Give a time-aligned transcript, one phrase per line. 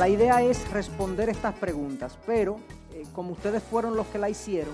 [0.00, 2.56] La idea es responder estas preguntas, pero
[2.94, 4.72] eh, como ustedes fueron los que la hicieron,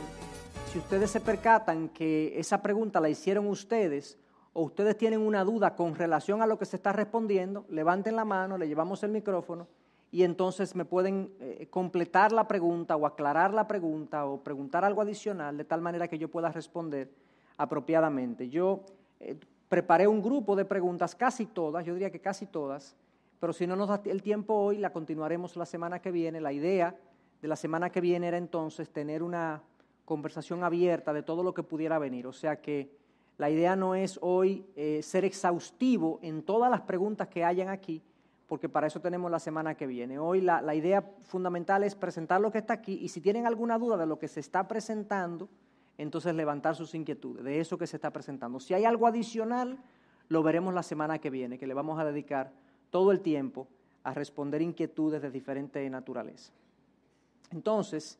[0.70, 4.20] si ustedes se percatan que esa pregunta la hicieron ustedes
[4.52, 8.24] o ustedes tienen una duda con relación a lo que se está respondiendo, levanten la
[8.24, 9.66] mano, le llevamos el micrófono
[10.12, 15.02] y entonces me pueden eh, completar la pregunta o aclarar la pregunta o preguntar algo
[15.02, 17.10] adicional de tal manera que yo pueda responder
[17.56, 18.48] apropiadamente.
[18.48, 18.84] Yo
[19.18, 19.36] eh,
[19.68, 22.94] preparé un grupo de preguntas, casi todas, yo diría que casi todas,
[23.38, 26.40] pero si no nos da el tiempo hoy, la continuaremos la semana que viene.
[26.40, 26.96] La idea
[27.40, 29.62] de la semana que viene era entonces tener una
[30.04, 32.26] conversación abierta de todo lo que pudiera venir.
[32.26, 32.90] O sea que
[33.38, 38.02] la idea no es hoy eh, ser exhaustivo en todas las preguntas que hayan aquí,
[38.46, 40.18] porque para eso tenemos la semana que viene.
[40.18, 43.78] Hoy la, la idea fundamental es presentar lo que está aquí y si tienen alguna
[43.78, 45.48] duda de lo que se está presentando,
[45.98, 48.60] entonces levantar sus inquietudes de eso que se está presentando.
[48.60, 49.78] Si hay algo adicional,
[50.28, 52.52] lo veremos la semana que viene, que le vamos a dedicar
[52.96, 53.68] todo el tiempo
[54.04, 56.50] a responder inquietudes de diferente naturaleza.
[57.52, 58.18] Entonces,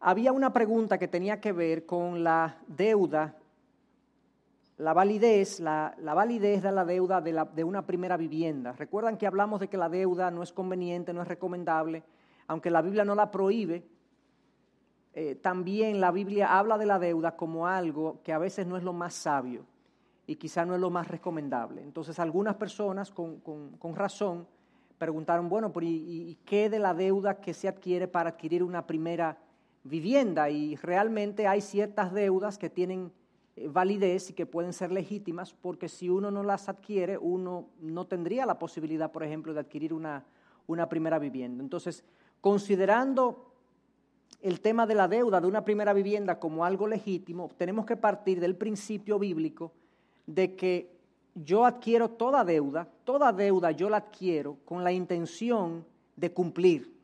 [0.00, 3.36] había una pregunta que tenía que ver con la deuda,
[4.78, 8.72] la validez, la, validez de la deuda de, una primera vivienda.
[8.72, 12.02] Recuerdan que hablamos de que la deuda no es conveniente, no es recomendable,
[12.46, 13.84] aunque la Biblia no la prohíbe,
[15.12, 18.82] eh, también la Biblia habla de la deuda como algo que a veces no es
[18.82, 19.66] lo más sabio
[20.30, 21.82] y quizá no es lo más recomendable.
[21.82, 23.42] Entonces algunas personas con,
[23.96, 24.46] razón
[24.96, 29.36] preguntaron, bueno, ¿y, qué de la deuda que se adquiere para adquirir una primera
[29.82, 30.48] vivienda?
[30.48, 33.10] Y realmente hay ciertas deudas que tienen
[33.56, 38.06] eh, validez y que pueden ser legítimas porque si uno no las adquiere, uno no
[38.06, 40.24] tendría la posibilidad, por ejemplo, de adquirir una,
[40.68, 41.60] una primera vivienda.
[41.60, 42.04] Entonces,
[42.40, 43.52] considerando
[44.42, 48.38] el tema de la deuda de una primera vivienda como algo legítimo, tenemos que partir
[48.38, 49.72] del principio bíblico
[50.34, 50.90] de que
[51.34, 55.84] yo adquiero toda deuda, toda deuda yo la adquiero con la intención
[56.16, 56.94] de cumplir,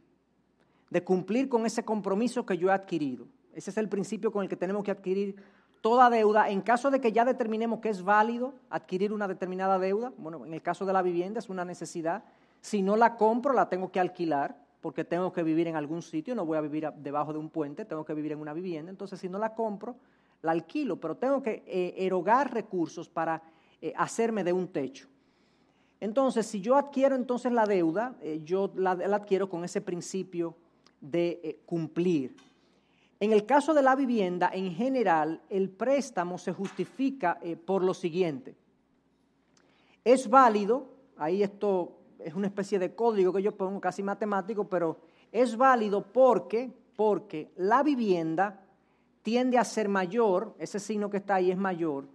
[0.90, 3.26] de cumplir con ese compromiso que yo he adquirido.
[3.52, 5.36] Ese es el principio con el que tenemos que adquirir
[5.80, 6.50] toda deuda.
[6.50, 10.54] En caso de que ya determinemos que es válido adquirir una determinada deuda, bueno, en
[10.54, 12.22] el caso de la vivienda es una necesidad.
[12.60, 16.34] Si no la compro, la tengo que alquilar porque tengo que vivir en algún sitio,
[16.36, 18.90] no voy a vivir debajo de un puente, tengo que vivir en una vivienda.
[18.90, 19.96] Entonces, si no la compro,
[20.42, 23.42] la alquilo, pero tengo que eh, erogar recursos para
[23.80, 25.08] eh, hacerme de un techo.
[26.00, 30.54] Entonces, si yo adquiero entonces la deuda, eh, yo la, adquiero con ese principio
[31.00, 32.36] de cumplir.
[33.18, 38.54] En el caso de la vivienda, en general, el préstamo se justifica por lo siguiente.
[40.04, 44.98] Es válido, ahí esto es una especie de código que yo pongo casi matemático, pero
[45.32, 48.65] es válido porque, porque la vivienda
[49.26, 52.06] tiende a ser mayor, ese signo que está ahí es mayor,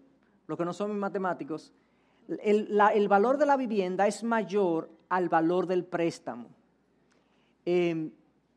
[0.47, 1.73] los que no son matemáticos,
[2.41, 6.47] el, valor de la vivienda es mayor al valor del préstamo.
[7.65, 8.11] Em,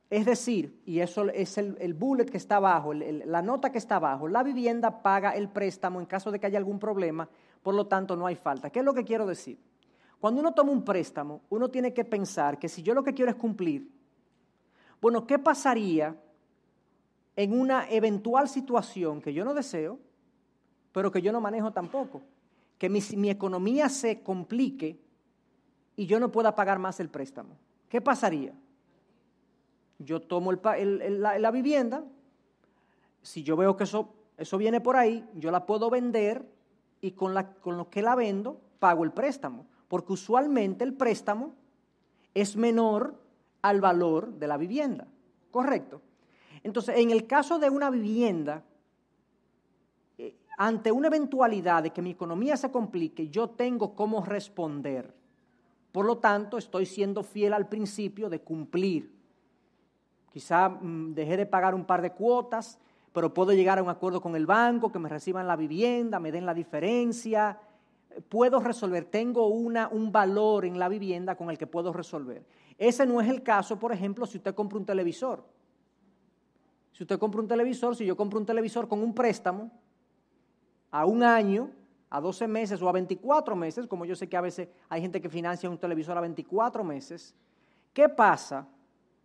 [0.09, 4.29] es decir, y eso es el, bullet que está abajo, la nota que está abajo,
[4.29, 7.29] la vivienda paga el préstamo en caso de que haya algún problema,
[7.61, 8.71] por lo tanto no hay falta.
[8.71, 9.59] ¿Qué es lo que quiero decir?
[10.21, 13.33] Cuando uno toma un préstamo, uno tiene que pensar que si yo lo que quiero
[13.33, 13.91] es cumplir,
[15.01, 16.17] bueno, ¿qué pasaría
[17.37, 19.99] en una eventual situación que yo no deseo,
[20.93, 22.23] pero que yo no manejo tampoco.
[22.79, 24.99] Que mi, economía se complique
[25.97, 27.57] y yo no pueda pagar más el préstamo.
[27.89, 28.53] ¿Qué pasaría?
[29.99, 32.05] Yo tomo la, vivienda,
[33.23, 36.45] si yo veo que eso Eso viene por ahí, yo la puedo vender
[37.01, 41.55] y con lo que la vendo pago el préstamo, porque usualmente el préstamo
[42.35, 43.15] es menor
[43.63, 45.07] al valor de la vivienda,
[45.51, 46.03] ¿correcto?
[46.65, 48.65] Entonces, en el caso de una vivienda,
[50.17, 55.15] eh, ante una eventualidad de que mi economía se complique, yo tengo cómo responder.
[55.93, 59.15] Por lo tanto, estoy siendo fiel al principio de cumplir.
[60.33, 62.79] Quizá mm, dejé de pagar un par de cuotas,
[63.13, 66.33] pero puedo llegar a un acuerdo con el banco, que me reciban la vivienda, me
[66.33, 67.61] den la diferencia.
[68.31, 72.43] Puedo resolver, tengo una, un valor en la vivienda con el que puedo resolver.
[72.79, 75.45] Ese no es el caso, por ejemplo, si usted compra un televisor.
[76.95, 79.71] Si usted compra un televisor, si yo compro un televisor con un préstamo
[80.91, 81.71] a un año,
[82.09, 85.21] a 12 meses o a 24 meses, como yo sé que a veces hay gente
[85.21, 87.35] que financia un televisor a 24 meses,
[87.93, 88.67] ¿qué pasa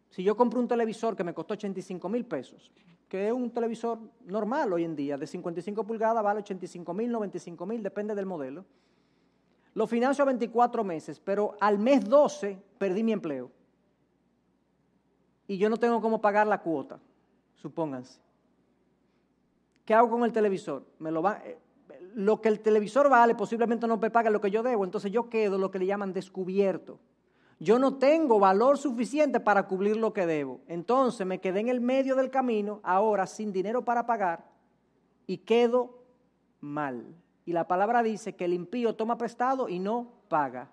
[0.10, 2.72] si yo compro un televisor que me costó 85 mil pesos?
[3.10, 7.66] que es un televisor normal hoy en día, de 55 pulgadas, vale 85 mil, 95
[7.66, 8.64] mil, depende del modelo.
[9.74, 13.50] Lo financio a 24 meses, pero al mes 12 perdí mi empleo.
[15.48, 17.00] Y yo no tengo cómo pagar la cuota,
[17.62, 18.20] supónganse.
[19.86, 20.86] ¿Qué hago con el televisor?
[21.00, 21.58] Me lo, va, eh,
[22.16, 25.30] lo que el televisor vale posiblemente no me paga lo que yo debo, entonces yo
[25.30, 27.00] quedo lo que le llaman descubierto
[27.60, 30.62] yo no tengo valor suficiente para cubrir lo que debo.
[30.68, 34.46] Entonces me quedé en el medio del camino, ahora sin dinero para pagar,
[35.28, 36.00] y quedo
[36.62, 37.06] mal.
[37.46, 40.70] Y la palabra dice que el impío toma prestado y no paga.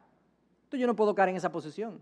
[0.65, 2.01] Entonces yo no puedo caer en esa posición.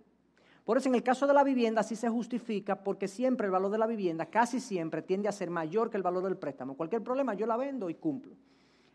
[0.64, 3.70] Por eso en el caso de la vivienda sí se justifica porque siempre el valor
[3.70, 6.74] de la vivienda casi siempre tiende a ser mayor que el valor del préstamo.
[6.74, 8.32] Cualquier problema yo la vendo y cumplo.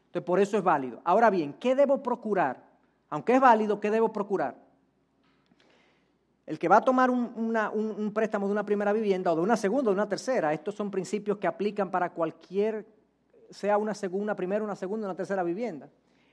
[0.08, 1.00] Entonces por eso es válido.
[1.04, 2.64] Ahora bien, ¿qué debo procurar?
[3.10, 4.56] Aunque es válido, ¿qué debo procurar?
[6.48, 9.92] El que va a tomar un, préstamo de una primera vivienda o de una segunda
[9.92, 12.88] o de una tercera, estos son principios que aplican para cualquier,
[13.52, 15.88] sea una segunda, primera, una segunda, una tercera vivienda.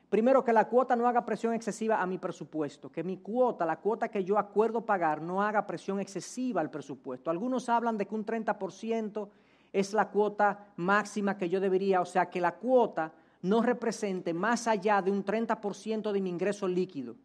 [0.08, 3.80] Primero, que la cuota no haga presión excesiva a mi presupuesto, que mi cuota, la
[3.80, 7.30] cuota que yo acuerdo pagar, no haga presión excesiva al presupuesto.
[7.30, 9.28] Algunos hablan de que un 30%
[9.72, 13.12] es la cuota máxima que yo debería, o sea, que la cuota
[13.42, 17.16] no represente más allá de un 30% de mi ingreso líquido.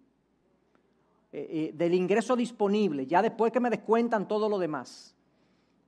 [1.34, 5.16] Eh, eh, del ingreso disponible, ya después que me descuentan todo lo demás.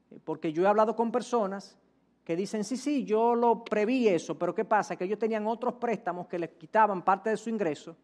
[0.10, 1.78] Eh, porque yo he hablado con personas
[2.24, 4.96] que dicen, sí, sí, yo lo preví eso, pero ¿qué pasa?
[4.96, 7.96] Que ellos tenían otros préstamos que les quitaban parte de su ingreso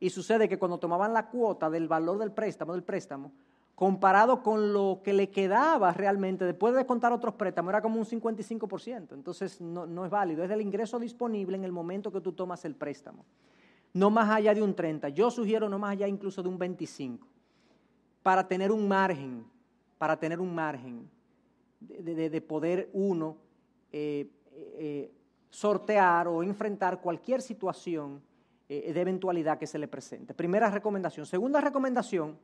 [0.00, 3.32] y sucede que cuando tomaban la cuota del valor del préstamo, del préstamo,
[3.74, 8.06] comparado con lo que le quedaba realmente, después de descontar otros préstamos, era como un
[8.06, 9.12] 55%.
[9.12, 12.64] Entonces no, no es válido, es del ingreso disponible en el momento que tú tomas
[12.64, 13.24] el préstamo
[13.96, 15.08] no más allá de un 30.
[15.08, 17.26] Yo sugiero no más allá incluso de un 25,
[18.22, 19.46] para tener un margen,
[19.96, 21.08] para tener un margen
[21.80, 23.38] de, poder uno
[23.98, 25.10] eh, eh,
[25.48, 28.20] sortear o enfrentar cualquier situación
[28.68, 30.34] eh, de eventualidad que se le presente.
[30.34, 31.24] Primera recomendación.
[31.24, 32.36] Segunda recomendación,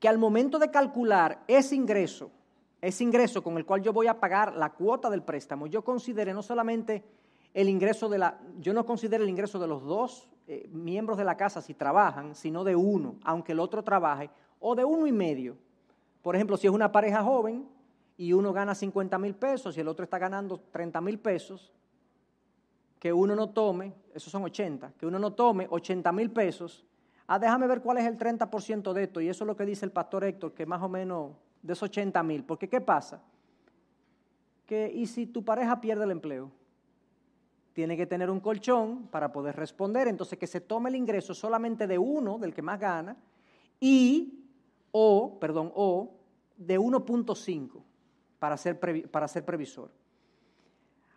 [0.00, 2.30] que al momento de calcular ese ingreso,
[2.80, 6.32] ese ingreso con el cual yo voy a pagar la cuota del préstamo, yo considere
[6.32, 7.04] no solamente
[7.52, 11.24] el ingreso de la, yo no considero el ingreso de los dos eh, miembros de
[11.24, 15.12] la casa si trabajan, sino de uno, aunque el otro trabaje, o de uno y
[15.12, 15.56] medio.
[16.22, 17.73] Por ejemplo, si es una pareja joven
[18.16, 21.72] y uno gana 50 mil pesos y el otro está ganando 30 mil pesos,
[22.98, 26.86] que uno no tome, esos son 80, que uno no tome 80 mil pesos,
[27.26, 29.84] ah, déjame ver cuál es el 30% de esto, y eso es lo que dice
[29.84, 33.22] el pastor Héctor, que más o menos de esos 80 mil, porque ¿qué pasa?
[34.66, 36.50] Que, ¿y si tu pareja pierde el empleo?
[37.74, 41.86] tiene que tener un colchón para poder responder, entonces que se tome el ingreso solamente
[41.88, 43.16] de uno, del que más gana,
[43.80, 44.44] y
[44.92, 46.14] o, perdón, o
[46.56, 47.82] de 1.5
[48.44, 48.78] para ser,
[49.10, 49.90] para ser previsor.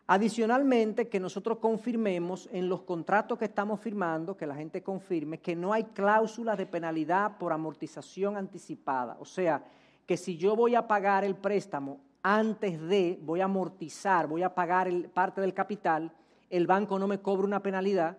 [0.08, 5.54] Adicionalmente, que nosotros confirmemos en los contratos que estamos firmando, que la gente confirme, que
[5.54, 9.18] no hay cláusulas de penalidad por amortización anticipada.
[9.20, 9.62] O sea,
[10.06, 14.56] que si yo voy a pagar el préstamo antes de, voy a amortizar, voy a
[14.56, 16.14] pagar parte del capital,
[16.50, 18.18] el banco no me cobra una penalidad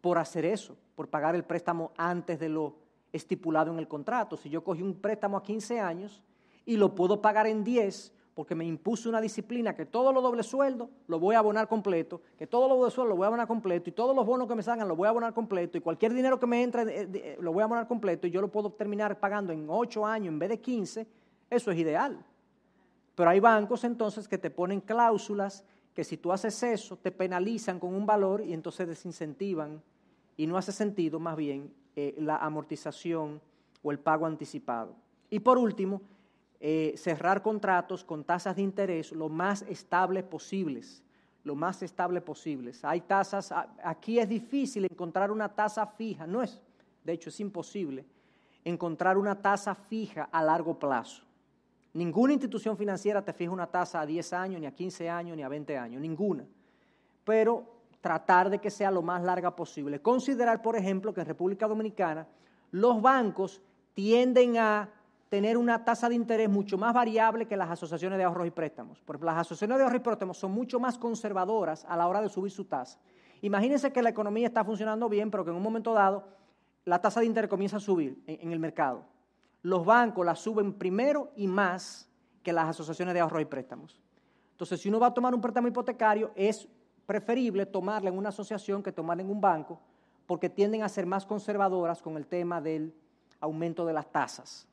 [0.00, 2.76] por hacer eso, por pagar el préstamo antes de lo
[3.12, 4.36] estipulado en el contrato.
[4.36, 6.22] Si yo cogí un préstamo a 15 años
[6.64, 10.44] y lo puedo pagar en 10 porque me impuso una disciplina que todo lo doble
[10.44, 13.48] sueldo lo voy a abonar completo, que todo lo doble sueldo lo voy a abonar
[13.48, 16.14] completo y todos los bonos que me salgan lo voy a abonar completo y cualquier
[16.14, 18.70] dinero que me entre eh, eh, lo voy a abonar completo y yo lo puedo
[18.70, 21.04] terminar pagando en 8 años en vez de 15,
[21.50, 22.24] eso es ideal.
[23.16, 27.80] Pero hay bancos entonces que te ponen cláusulas que si tú haces eso, te penalizan
[27.80, 29.82] con un valor y entonces desincentivan
[30.36, 33.40] y no hace sentido más bien eh, la amortización
[33.82, 34.94] o el pago anticipado.
[35.28, 36.02] Y por último,
[36.60, 41.02] eh, cerrar contratos con tasas de interés lo más estables posibles,
[41.44, 42.84] lo más estable posibles.
[42.84, 46.60] Hay tasas, aquí es difícil encontrar una tasa fija, no es,
[47.04, 48.04] de hecho es imposible
[48.64, 51.24] encontrar una tasa fija a largo plazo.
[51.94, 55.42] Ninguna institución financiera te fija una tasa a 10 años, ni a 15 años, ni
[55.42, 56.44] a 20 años, ninguna.
[57.24, 57.64] Pero
[58.00, 60.00] tratar de que sea lo más larga posible.
[60.00, 62.26] Considerar, por ejemplo, que en República Dominicana
[62.70, 63.60] los bancos
[63.94, 64.88] tienden a
[65.28, 69.00] tener una tasa de interés mucho más variable que las asociaciones de ahorros y préstamos.
[69.04, 72.28] Porque las asociaciones de ahorros y préstamos son mucho más conservadoras a la hora de
[72.28, 72.98] subir su tasa.
[73.42, 76.24] Imagínense que la economía está funcionando bien, pero que en un momento dado
[76.84, 79.04] la tasa de interés comienza a subir en, el mercado.
[79.62, 82.08] Los bancos la suben primero y más
[82.42, 84.00] que las asociaciones de ahorros y préstamos.
[84.52, 86.66] Entonces, si uno va a tomar un préstamo hipotecario, es
[87.06, 89.80] preferible tomarla en una asociación que tomarla en un banco,
[90.26, 92.94] porque tienden a ser más conservadoras con el tema del
[93.40, 94.67] aumento de las tasas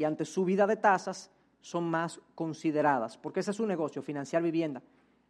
[0.00, 1.30] y ante subida de tasas
[1.60, 4.80] son más consideradas, porque ese es su negocio, financiar vivienda,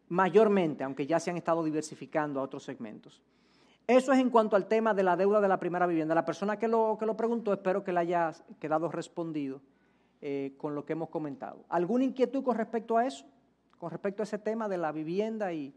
[0.07, 3.21] mayormente, aunque ya se han estado diversificando a otros segmentos.
[3.85, 6.15] Eso es en cuanto al tema de la deuda de la primera vivienda.
[6.15, 9.59] La persona que lo, que lo preguntó, espero que le haya quedado respondido
[10.21, 11.65] eh, con lo que hemos comentado.
[11.67, 13.25] ¿Alguna inquietud con respecto a eso?
[13.77, 15.75] Con respecto a ese tema de la vivienda y,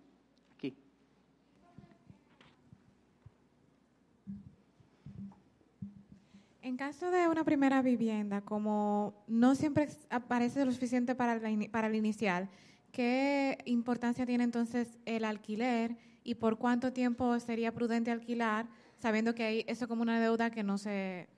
[6.64, 11.38] En caso de una primera vivienda, como no siempre aparece lo suficiente para,
[11.70, 12.48] para el inicial,
[12.90, 18.66] ¿qué importancia tiene entonces el alquiler y por cuánto tiempo sería prudente alquilar,
[18.98, 21.28] sabiendo que hay eso como una deuda que no se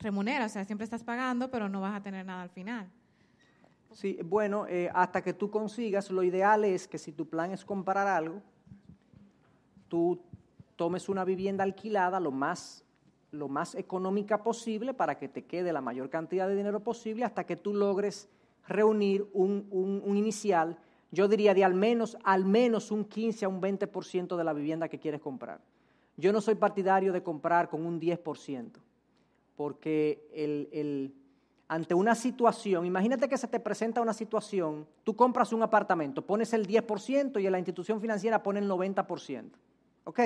[0.00, 0.46] remunera?
[0.46, 2.90] O sea, siempre estás pagando, pero no vas a tener nada al final.
[3.92, 7.64] Sí, bueno, eh, hasta que tú consigas, lo ideal es que si tu plan es
[7.64, 8.42] comprar algo,
[9.86, 10.20] tú
[10.74, 12.83] tomes una vivienda alquilada lo más
[13.34, 17.44] lo más económica posible para que te quede la mayor cantidad de dinero posible hasta
[17.44, 18.28] que tú logres
[18.66, 20.78] reunir un, un, inicial,
[21.10, 24.88] yo diría de al menos, al menos un 15 a un 20% de la vivienda
[24.88, 25.60] que quieres comprar.
[26.16, 28.70] Yo no soy partidario de comprar con un 10%,
[29.56, 31.14] porque el, el,
[31.68, 36.52] ante una situación, imagínate que se te presenta una situación, tú compras un apartamento, pones
[36.54, 39.50] el 10% y la institución financiera pone el 90%.
[40.04, 40.20] ¿Ok?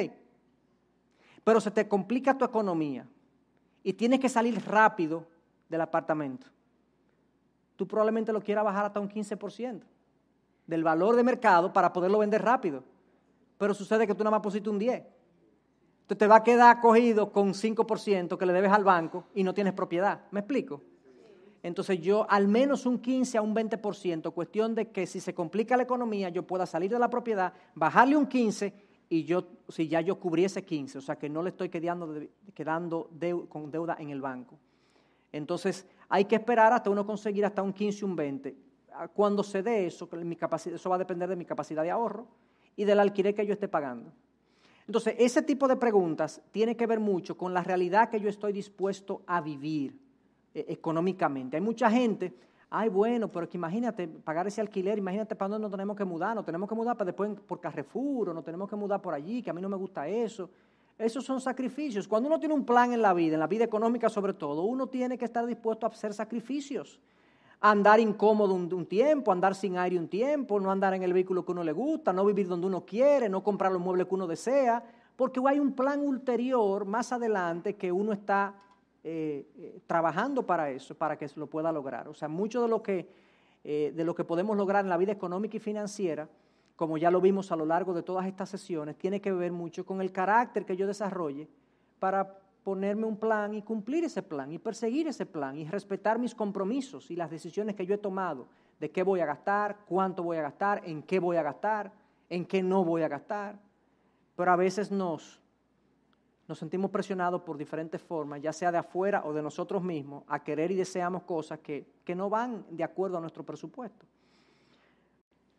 [1.48, 3.06] Pero se te complica tu economía
[3.82, 5.24] y tienes que salir rápido
[5.66, 6.46] del apartamento,
[7.74, 9.80] tú probablemente lo quieras bajar hasta un 15%
[10.66, 12.84] del valor de mercado para poderlo vender rápido.
[13.56, 14.96] Pero sucede que tú nada más pusiste un 10.
[16.02, 19.54] Entonces te va a quedar cogido con 5% que le debes al banco y no
[19.54, 20.24] tienes propiedad.
[20.30, 20.82] ¿Me explico?
[21.62, 25.78] Entonces yo al menos un 15 a un 20%, cuestión de que si se complica
[25.78, 30.00] la economía yo pueda salir de la propiedad, bajarle un 15 y yo, si ya
[30.00, 32.14] yo cubriese 15, o sea que no le estoy quedando,
[32.54, 33.10] quedando
[33.48, 34.58] con deuda en el banco.
[35.32, 38.56] Entonces, hay que esperar hasta uno conseguir hasta un 15, un 20.
[38.92, 41.90] Ah, cuando se dé eso, mi capacidad, eso va a depender de mi capacidad de
[41.90, 42.26] ahorro
[42.76, 44.12] y del alquiler que yo esté pagando.
[44.86, 48.52] Entonces, ese tipo de preguntas tiene que ver mucho con la realidad que yo estoy
[48.52, 49.98] dispuesto a vivir
[50.54, 51.56] eh, económicamente.
[51.56, 52.32] Hay mucha gente
[52.70, 56.34] Ay, bueno, pero que imagínate pagar ese alquiler, imagínate para dónde nos tenemos que mudar,
[56.34, 59.42] nos tenemos que mudar para después por Carrefour, o nos tenemos que mudar por allí,
[59.42, 60.50] que a mí no me gusta eso.
[60.98, 62.06] Esos son sacrificios.
[62.06, 64.86] Cuando uno tiene un plan en la vida, en la vida económica sobre todo, uno
[64.88, 67.00] tiene que estar dispuesto a hacer sacrificios.
[67.60, 71.44] Andar incómodo un, un, tiempo, andar sin aire un tiempo, no andar en el vehículo
[71.46, 74.26] que uno le gusta, no vivir donde uno quiere, no comprar los muebles que uno
[74.26, 74.84] desea,
[75.16, 78.54] porque hay un plan ulterior más adelante que uno está
[79.04, 82.08] eh, eh, trabajando para eso, para que lo pueda lograr.
[82.08, 83.08] O sea, mucho de lo, que,
[83.64, 86.28] eh, de lo que podemos lograr en la vida económica y financiera,
[86.74, 89.86] como ya lo vimos a lo largo de todas estas sesiones, tiene que ver mucho
[89.86, 91.48] con el carácter que yo desarrolle
[91.98, 96.34] para ponerme un plan y cumplir ese plan y perseguir ese plan y respetar mis
[96.34, 98.46] compromisos y las decisiones que yo he tomado
[98.78, 101.92] de qué voy a gastar, cuánto voy a gastar, en qué voy a gastar,
[102.28, 103.58] en qué no voy a gastar.
[104.36, 105.40] Pero a veces nos
[106.48, 110.42] nos sentimos presionados por diferentes formas, ya sea de afuera o de nosotros mismos, a
[110.42, 111.86] querer y deseamos cosas que,
[112.16, 114.06] no van de acuerdo a nuestro presupuesto.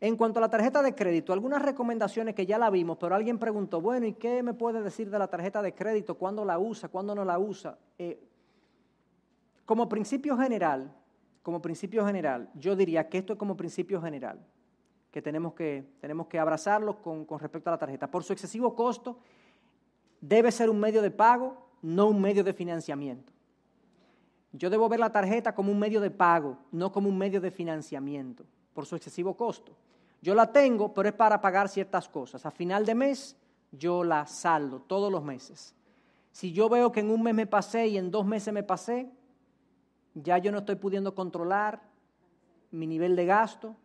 [0.01, 3.37] En cuanto a la tarjeta de crédito, algunas recomendaciones que ya la vimos, pero alguien
[3.37, 6.15] preguntó, bueno, ¿y qué me puede decir de la tarjeta de crédito?
[6.17, 6.89] ¿Cuándo la usa?
[6.89, 7.77] ¿Cuándo no la usa?
[7.99, 8.19] Eh,
[9.65, 10.91] como principio general,
[11.43, 14.39] como principio general, yo diría que esto es como principio general,
[15.11, 18.09] que tenemos que, tenemos que abrazarlo con, con respecto a la tarjeta.
[18.09, 19.19] Por su excesivo costo
[20.21, 23.31] debe ser un medio de pago, no un medio de financiamiento.
[24.51, 27.51] Yo debo ver la tarjeta como un medio de pago, no como un medio de
[27.51, 29.73] financiamiento, por su excesivo costo.
[30.21, 32.45] Yo la tengo, pero es para pagar ciertas cosas.
[32.45, 33.37] A final de mes,
[33.71, 35.75] yo la saldo todos los meses.
[36.31, 39.09] Si yo veo que en un mes me pasé y en dos meses me pasé,
[40.15, 41.81] ya yo no estoy pudiendo controlar
[42.71, 43.75] mi nivel de gasto,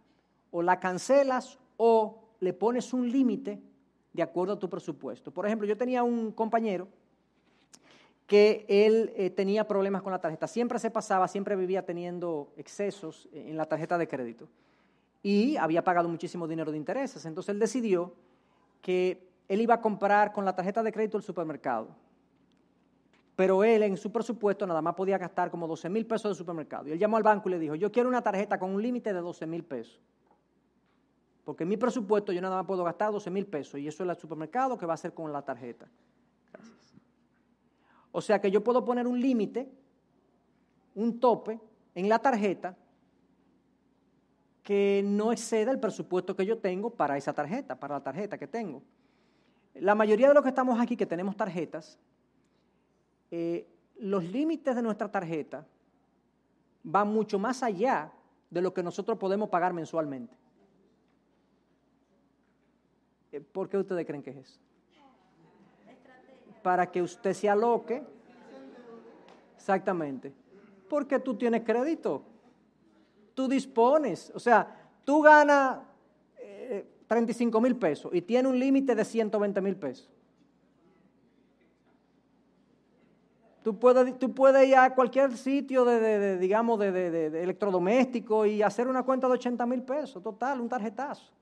[0.50, 3.60] o la cancelas o le pones un límite
[4.14, 5.30] de acuerdo a tu presupuesto.
[5.30, 6.88] Por ejemplo, yo tenía un compañero
[8.26, 10.46] que él eh, tenía problemas con la tarjeta.
[10.46, 14.48] Siempre se pasaba, siempre vivía teniendo excesos en la tarjeta de crédito.
[15.22, 17.26] Y había pagado muchísimo dinero de intereses.
[17.26, 18.14] Entonces él decidió
[18.80, 21.88] que él iba a comprar con la tarjeta de crédito el supermercado.
[23.34, 26.88] Pero él en su presupuesto nada más podía gastar como 12 mil pesos de supermercado.
[26.88, 29.12] Y él llamó al banco y le dijo, yo quiero una tarjeta con un límite
[29.12, 30.00] de 12 mil pesos.
[31.44, 34.10] Porque en mi presupuesto yo nada más puedo gastar 12 mil pesos y eso es
[34.10, 35.86] el supermercado que va a hacer con la tarjeta.
[36.52, 36.94] Gracias.
[38.12, 39.70] O sea que yo puedo poner un límite,
[40.94, 41.60] un tope
[41.94, 42.76] en la tarjeta
[44.62, 48.46] que no exceda el presupuesto que yo tengo para esa tarjeta, para la tarjeta que
[48.46, 48.82] tengo.
[49.74, 51.98] La mayoría de los que estamos aquí que tenemos tarjetas,
[53.30, 55.66] eh, los límites de nuestra tarjeta
[56.82, 58.10] van mucho más allá
[58.48, 60.34] de lo que nosotros podemos pagar mensualmente.
[63.34, 64.60] Eh, ¿Por qué ustedes creen que es eso?
[66.62, 68.00] Para que usted se aloque.
[69.56, 70.32] Exactamente.
[70.88, 72.22] Porque tú tienes crédito.
[73.34, 74.30] Tú dispones.
[74.34, 75.80] O sea, tú ganas
[77.08, 80.08] 35 eh, mil pesos y tienes un límite de 120 mil pesos.
[83.64, 88.86] Tú puedes, tú puedes ir a cualquier sitio de, digamos, de, de, electrodoméstico y hacer
[88.86, 91.32] una cuenta de 80 mil pesos, total, un tarjetazo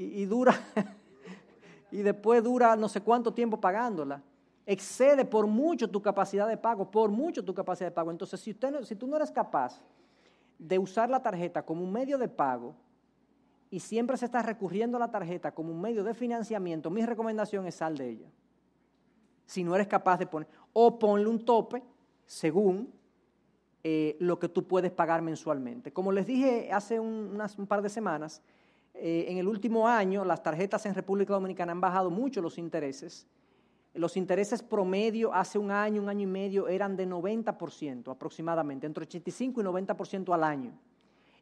[0.00, 0.54] y, dura,
[1.90, 4.22] y después dura no sé cuánto tiempo pagándola.
[4.64, 8.10] Excede por mucho tu capacidad de pago, por mucho tu capacidad de pago.
[8.10, 9.80] Entonces, si, usted si tú no eres capaz
[10.58, 12.74] de usar la tarjeta como un medio de pago
[13.70, 17.66] y siempre se está recurriendo a la tarjeta como un medio de financiamiento, mi recomendación
[17.66, 18.28] es sal de ella.
[19.46, 21.82] Si no eres capaz de poner, o ponle un tope
[22.26, 22.92] según
[23.82, 25.92] eh, lo que tú puedes pagar mensualmente.
[25.92, 28.42] Como les dije hace un par de semanas,
[29.02, 33.26] eh, en el último año las tarjetas en República Dominicana han bajado mucho los intereses.
[33.94, 39.04] Los intereses promedio hace un año, un año y medio eran de 90% aproximadamente, entre
[39.04, 40.72] 85 y 90% al año.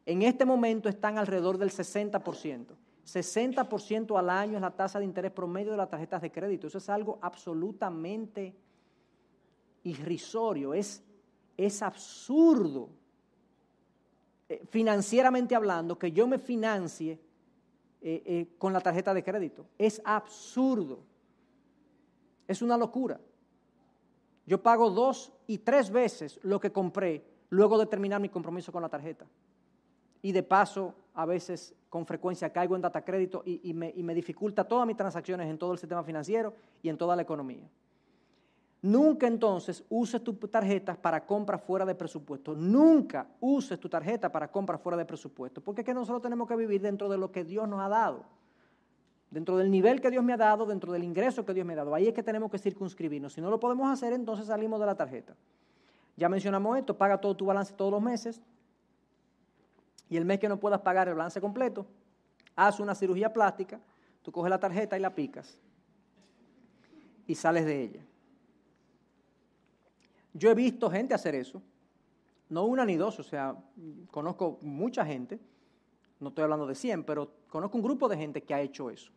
[0.05, 2.65] En este momento están alrededor del 60%.
[3.05, 6.67] 60% al año es la tasa de interés promedio de las tarjetas de crédito.
[6.67, 8.55] Eso es algo absolutamente
[9.83, 11.03] irrisorio, es,
[11.57, 12.89] es absurdo,
[14.47, 17.19] eh, financieramente hablando, que yo me financie
[18.01, 19.65] eh, eh, con la tarjeta de crédito.
[19.77, 20.99] Es absurdo.
[22.47, 23.19] Es una locura.
[24.45, 28.81] Yo pago dos y tres veces lo que compré luego de terminar mi compromiso con
[28.81, 29.25] la tarjeta.
[30.21, 34.15] Y de paso, a veces con frecuencia caigo en data crédito y, me, y me
[34.15, 37.69] dificulta todas mis transacciones en todo el sistema financiero y en toda la economía.
[38.81, 42.55] Nunca entonces uses tu tarjeta para compras fuera de presupuesto.
[42.55, 45.61] Nunca uses tu tarjeta para compras fuera de presupuesto.
[45.61, 48.23] Porque es que nosotros tenemos que vivir dentro de lo que Dios nos ha dado.
[49.31, 51.77] Dentro del nivel que Dios me ha dado, dentro del ingreso que Dios me ha
[51.77, 51.93] dado.
[51.93, 53.33] Ahí es que tenemos que circunscribirnos.
[53.33, 55.35] Si no lo podemos hacer, entonces salimos de la tarjeta.
[56.15, 58.41] Ya mencionamos esto, paga todo tu balance todos los meses.
[60.09, 61.85] Y el mes que no puedas pagar el balance completo,
[62.55, 63.79] haz una cirugía plástica,
[64.23, 65.59] tú coges la tarjeta y la picas.
[67.27, 68.01] Y sales de ella.
[70.33, 71.61] Yo he visto gente hacer eso,
[72.49, 73.55] no una ni dos, o sea,
[74.11, 75.39] conozco mucha gente,
[76.19, 79.11] no estoy hablando de 100, pero conozco un grupo de gente que ha hecho eso,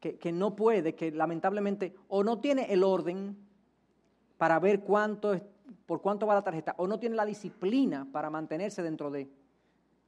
[0.00, 3.36] que, no puede, que lamentablemente o no tiene el orden
[4.36, 5.42] para ver cuánto es,
[5.86, 9.30] por cuánto va la tarjeta, o no tiene la disciplina para mantenerse dentro de,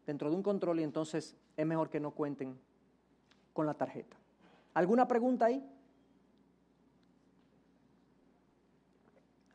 [0.06, 2.58] dentro de un control y entonces es mejor que no cuenten
[3.52, 4.16] con la tarjeta.
[4.74, 5.64] ¿Alguna pregunta ahí?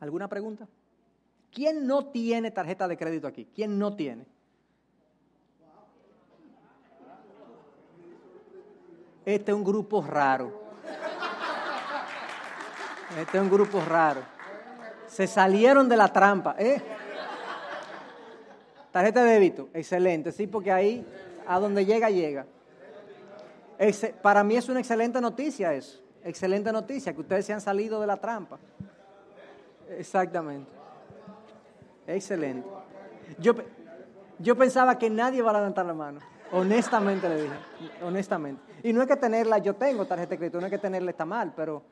[0.00, 0.66] ¿Alguna pregunta?
[1.52, 3.48] ¿Quién no tiene tarjeta de crédito aquí?
[3.54, 4.24] ¿Quién no tiene?
[9.24, 10.60] Este es un grupo raro.
[13.18, 14.22] Este es un grupo raro.
[15.08, 16.54] Se salieron de la trampa.
[16.58, 16.80] ¿eh?
[18.92, 21.06] Tarjeta de débito, excelente, sí, porque ahí
[21.46, 22.46] a donde llega, llega.
[24.22, 26.00] para mí es una excelente noticia eso.
[26.22, 28.58] Excelente noticia que ustedes se han salido de la trampa.
[29.96, 30.79] Exactamente.
[32.14, 32.68] Excelente.
[33.38, 33.54] Yo,
[34.38, 36.20] yo pensaba que nadie va a levantar la mano.
[36.52, 37.54] Honestamente le dije.
[38.02, 38.62] Honestamente.
[38.82, 41.24] Y no es que tenerla, yo tengo tarjeta de crédito, no es que tenerla está
[41.24, 41.82] mal, pero,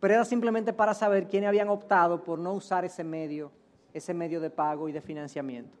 [0.00, 3.50] pero era simplemente para saber quiénes habían optado por no usar ese medio,
[3.92, 5.76] ese medio de pago y de financiamiento.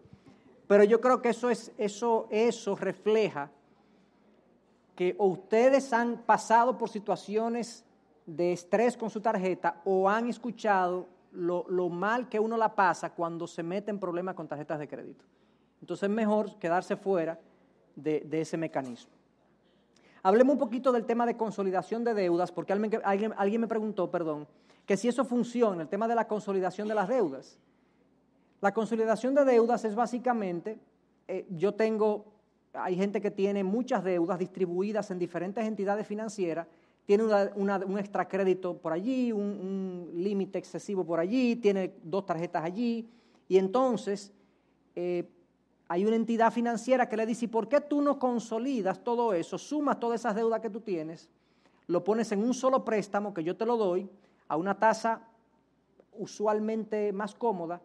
[0.66, 3.50] Pero yo creo que eso, es, eso, eso refleja
[4.94, 7.84] que ustedes han pasado por situaciones
[8.26, 13.46] de estrés con su tarjeta o han escuchado lo, mal que uno la pasa cuando
[13.46, 15.24] se mete en problemas con tarjetas de crédito.
[15.80, 17.38] Entonces es mejor quedarse fuera
[17.94, 19.12] de, ese mecanismo.
[20.22, 24.46] Hablemos un poquito del tema de consolidación de deudas, porque alguien, me preguntó, perdón,
[24.84, 27.58] que si eso funciona, el tema de la consolidación de las deudas.
[28.60, 30.78] La consolidación de deudas es básicamente,
[31.28, 32.24] eh, yo tengo,
[32.72, 36.66] hay gente que tiene muchas deudas distribuidas en diferentes entidades financieras,
[37.08, 43.08] tiene un extracrédito por allí, un, límite excesivo por allí, tiene dos tarjetas allí,
[43.48, 44.30] y entonces
[44.94, 45.26] eh,
[45.88, 49.56] hay una entidad financiera que le dice, ¿y por qué tú no consolidas todo eso,
[49.56, 51.30] sumas todas esas deudas que tú tienes,
[51.86, 54.06] lo pones en un solo préstamo que yo te lo doy
[54.46, 55.22] a una tasa
[56.12, 57.80] usualmente más cómoda?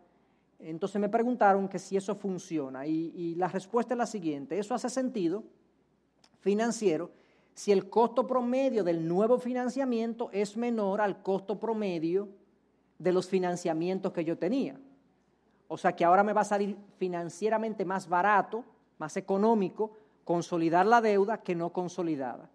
[0.60, 2.86] Entonces me preguntaron que si eso funciona.
[2.86, 5.46] Y, y la respuesta es la siguiente, eso hace sentido
[6.42, 7.23] financiero
[7.54, 12.28] si el costo promedio del nuevo financiamiento es menor al costo promedio
[12.98, 14.80] de los financiamientos que yo tenía.
[15.68, 18.64] O sea que ahora me va a salir financieramente más barato,
[18.98, 19.92] más económico,
[20.24, 22.50] consolidar la deuda que no consolidada.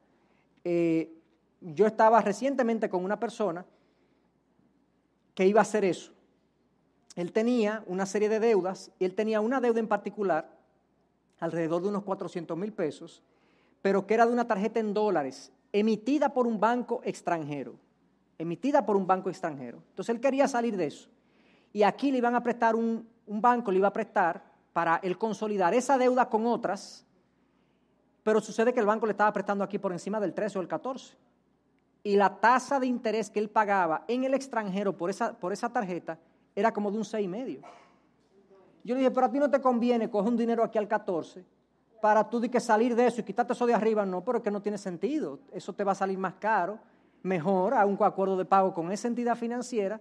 [0.64, 1.12] Eh,
[1.60, 3.64] yo estaba recientemente con una persona
[5.34, 6.12] que iba a hacer eso.
[7.14, 10.56] Él tenía una serie de deudas y él tenía una deuda en particular,
[11.40, 13.22] alrededor de unos 400 mil pesos,
[13.82, 17.74] pero que era de una tarjeta en dólares, emitida por un banco extranjero,
[18.38, 19.82] emitida por un banco extranjero.
[19.90, 21.08] Entonces él quería salir de eso.
[21.72, 25.74] Y aquí le iban a prestar un, banco, le iba a prestar para él consolidar
[25.74, 27.04] esa deuda con otras,
[28.22, 30.68] pero sucede que el banco le estaba prestando aquí por encima del 13 o el
[30.68, 31.14] 14.
[32.04, 35.70] Y la tasa de interés que él pagaba en el extranjero por esa, por esa
[35.70, 36.18] tarjeta
[36.54, 37.60] era como de un 6,5.
[38.84, 41.44] Yo le dije, pero a ti no te conviene coger un dinero aquí al 14
[42.00, 44.44] para tú de que salir de eso y quitarte eso de arriba, no, pero es
[44.44, 45.40] que no tiene sentido.
[45.52, 46.78] Eso te va a salir más caro,
[47.22, 50.00] mejor a un acuerdo de pago con esa entidad financiera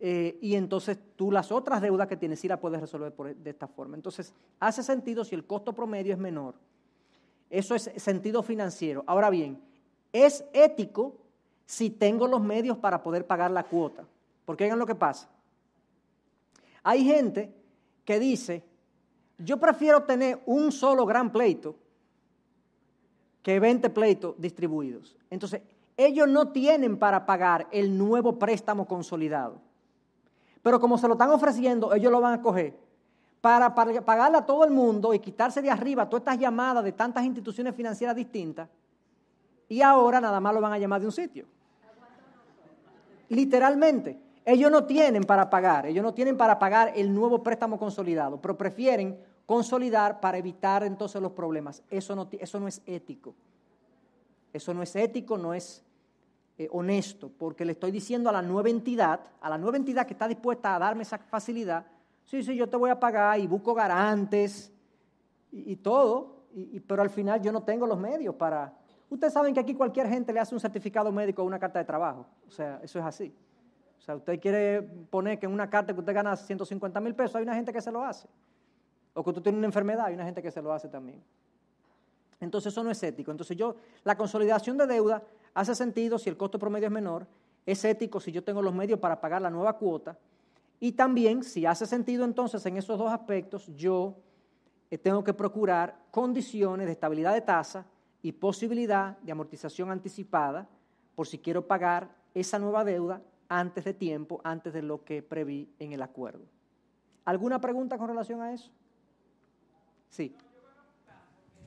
[0.00, 3.66] eh, y entonces tú las otras deudas que tienes sí las puedes resolver de esta
[3.66, 3.96] forma.
[3.96, 6.54] Entonces, hace sentido si el costo promedio es menor.
[7.50, 9.02] Eso es sentido financiero.
[9.06, 9.60] Ahora bien,
[10.12, 11.16] es ético
[11.66, 14.04] si tengo los medios para poder pagar la cuota.
[14.44, 15.28] Porque oigan lo que pasa.
[16.82, 17.52] Hay gente
[18.04, 18.64] que dice,
[19.38, 21.76] yo prefiero tener un solo gran pleito
[23.42, 25.16] que 20 pleitos distribuidos.
[25.30, 25.62] Entonces,
[25.96, 29.60] ellos no tienen para pagar el nuevo préstamo consolidado.
[30.62, 32.76] Pero como se lo están ofreciendo, ellos lo van a coger
[33.40, 37.24] para, pagarle a todo el mundo y quitarse de arriba todas estas llamadas de tantas
[37.24, 38.68] instituciones financieras distintas.
[39.68, 41.46] Y ahora nada más lo van a llamar de un sitio.
[43.28, 44.27] Literalmente.
[44.50, 48.56] Ellos no tienen para pagar, ellos no tienen para pagar el nuevo préstamo consolidado, pero
[48.56, 51.82] prefieren consolidar para evitar entonces los problemas.
[51.90, 53.34] Eso no, eso no es ético.
[54.50, 55.84] Eso no es ético, no es
[56.56, 60.14] eh, honesto, porque le estoy diciendo a la nueva entidad, a la nueva entidad que
[60.14, 61.84] está dispuesta a darme esa facilidad,
[62.24, 64.72] sí, sí, yo te voy a pagar y busco garantes
[65.52, 66.44] y, todo,
[66.86, 68.72] pero al final yo no tengo los medios para...
[69.10, 71.84] Ustedes saben que aquí cualquier gente le hace un certificado médico o una carta de
[71.84, 73.34] trabajo, o sea, eso es así.
[73.98, 77.36] O sea, usted quiere poner que en una carta que usted gana 150 mil pesos,
[77.36, 78.28] hay una gente que se lo hace.
[79.14, 81.22] O que usted tiene una enfermedad, hay una gente que se lo hace también.
[82.40, 83.30] Entonces eso no es ético.
[83.30, 85.22] Entonces yo, la consolidación de deuda
[85.54, 87.26] hace sentido si el costo promedio es menor,
[87.66, 90.16] es ético si yo tengo los medios para pagar la nueva cuota.
[90.80, 94.14] Y también, si hace sentido entonces en esos dos aspectos, yo
[94.90, 97.84] eh, tengo que procurar condiciones de estabilidad de tasa
[98.22, 100.68] y posibilidad de amortización anticipada
[101.14, 105.72] por si quiero pagar esa nueva deuda antes de tiempo, antes de lo que preví
[105.78, 106.44] en el acuerdo.
[107.24, 108.70] ¿Alguna pregunta con relación a eso?
[110.08, 110.34] Sí.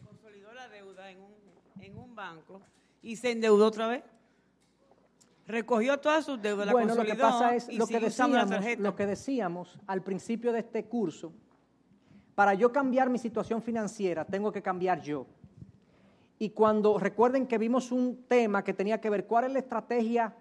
[0.06, 1.22] Consolidó la deuda en
[1.98, 2.62] un, banco
[3.02, 4.04] y se endeudó otra vez.
[5.48, 9.06] Recogió todas sus deudas, la bueno, lo que pasa es lo que, decíamos, lo que
[9.06, 11.34] decíamos al principio de este curso.
[12.36, 15.26] Para yo cambiar mi situación financiera, tengo que cambiar yo.
[16.38, 20.36] Y cuando recuerden que vimos un tema que tenía que ver cuál es la estrategia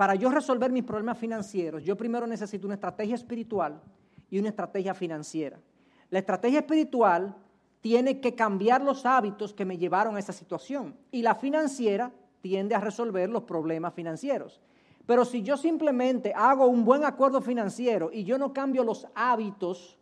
[0.00, 3.82] para yo resolver mis problemas financieros, yo primero necesito una estrategia espiritual
[4.30, 5.60] y una estrategia financiera.
[6.08, 7.36] La estrategia espiritual
[7.82, 12.74] tiene que cambiar los hábitos que me llevaron a esa situación y la financiera tiende
[12.74, 14.62] a resolver los problemas financieros.
[15.04, 19.98] Pero si yo simplemente hago un buen acuerdo financiero y yo no cambio los hábitos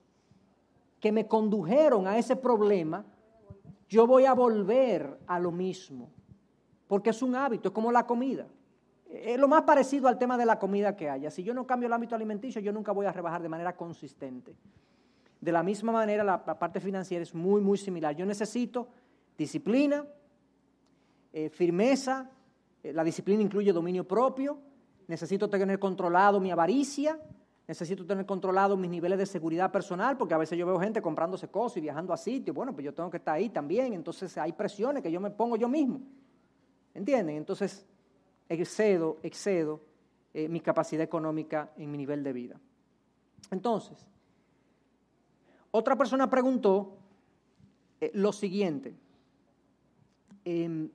[1.01, 3.05] que me condujeron a ese problema,
[3.89, 6.09] yo voy a volver a lo mismo,
[6.87, 8.47] porque es un hábito, es como la comida.
[9.11, 11.31] Es lo más parecido al tema de la comida que haya.
[11.31, 14.55] Si yo no cambio el ámbito alimenticio, yo nunca voy a rebajar de manera consistente.
[15.41, 18.15] De la misma manera, la, parte financiera es muy, muy similar.
[18.15, 18.89] Yo necesito
[19.37, 20.05] disciplina,
[21.33, 22.31] eh, firmeza,
[22.83, 24.59] eh, la disciplina incluye dominio propio,
[25.07, 27.19] necesito tener controlado mi avaricia,
[27.67, 31.49] necesito tener controlado mis niveles de seguridad personal, porque a veces yo veo gente comprándose
[31.49, 34.53] cosas y viajando a sitios, bueno, pues yo tengo que estar ahí también, entonces hay
[34.53, 36.01] presiones que yo me pongo yo mismo,
[36.95, 37.37] ¿entienden?
[37.37, 37.87] Entonces
[38.49, 39.81] excedo, excedo
[40.35, 42.61] eh, mi capacidad económica en mi nivel de vida.
[43.51, 44.07] Entonces,
[45.71, 46.97] otra persona preguntó
[48.01, 48.95] eh, lo siguiente.
[50.45, 50.91] Em,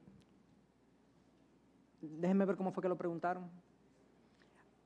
[2.01, 3.49] déjenme ver cómo fue que lo preguntaron.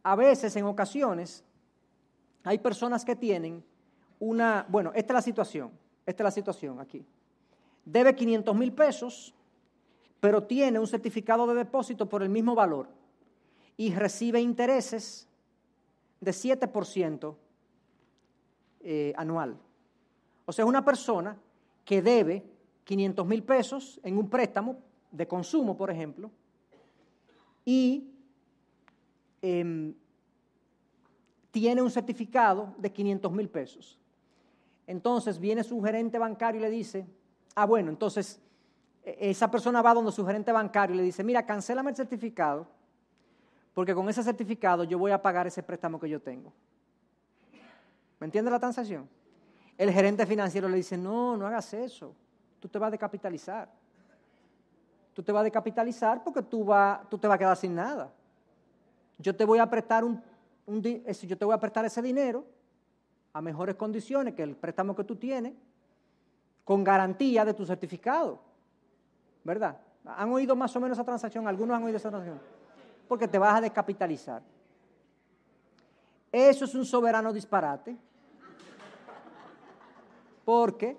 [0.03, 1.43] A veces, en ocasiones,
[2.43, 3.63] hay personas que tienen
[4.19, 5.71] una, bueno, esta es la situación,
[6.05, 7.05] esta es la situación aquí.
[7.85, 9.33] Debe 500 mil pesos,
[10.19, 12.87] pero tiene un certificado de depósito por el mismo valor
[13.77, 15.27] y recibe intereses
[16.19, 17.35] de 7%
[18.81, 19.57] eh, anual.
[20.45, 21.37] O sea, es una persona
[21.85, 22.43] que debe
[22.83, 24.77] 500 mil pesos en un préstamo
[25.11, 26.31] de consumo, por ejemplo,
[27.65, 28.09] y
[29.41, 29.93] em,
[31.51, 33.99] tiene un certificado de 500 mil pesos.
[34.87, 37.05] Entonces viene su gerente bancario y le dice,
[37.55, 38.39] ah, bueno, entonces
[39.19, 42.67] esa persona va donde su gerente bancario y le dice, mira, cancélame el certificado,
[43.73, 46.51] porque con ese certificado yo voy a pagar ese préstamo que yo tengo.
[48.19, 49.07] ¿Me entiende la transacción?
[49.77, 52.13] El gerente financiero le dice, no, no hagas eso,
[52.59, 53.69] tú te vas a decapitalizar.
[55.13, 56.67] Tú te vas a decapitalizar porque tú,
[57.09, 58.11] tú te vas a quedar sin nada.
[59.17, 60.21] Yo te voy a prestar un,
[60.67, 62.45] yo te voy a prestar ese dinero
[63.33, 65.53] a mejores condiciones que el préstamo que tú tienes,
[66.63, 68.46] con garantía de tu certificado.
[69.47, 69.77] ¿Verdad?
[70.03, 71.47] ¿Han oído más o menos esa transacción?
[71.47, 72.41] Algunos han oído esa transacción.
[73.07, 74.41] Porque te vas a descapitalizar.
[76.29, 77.95] Eso es un soberano disparate
[80.43, 80.97] porque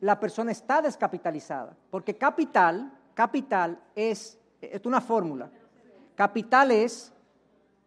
[0.00, 1.76] la persona está descapitalizada.
[1.90, 5.50] Porque capital, capital es, es una fórmula.
[6.14, 7.12] Capital es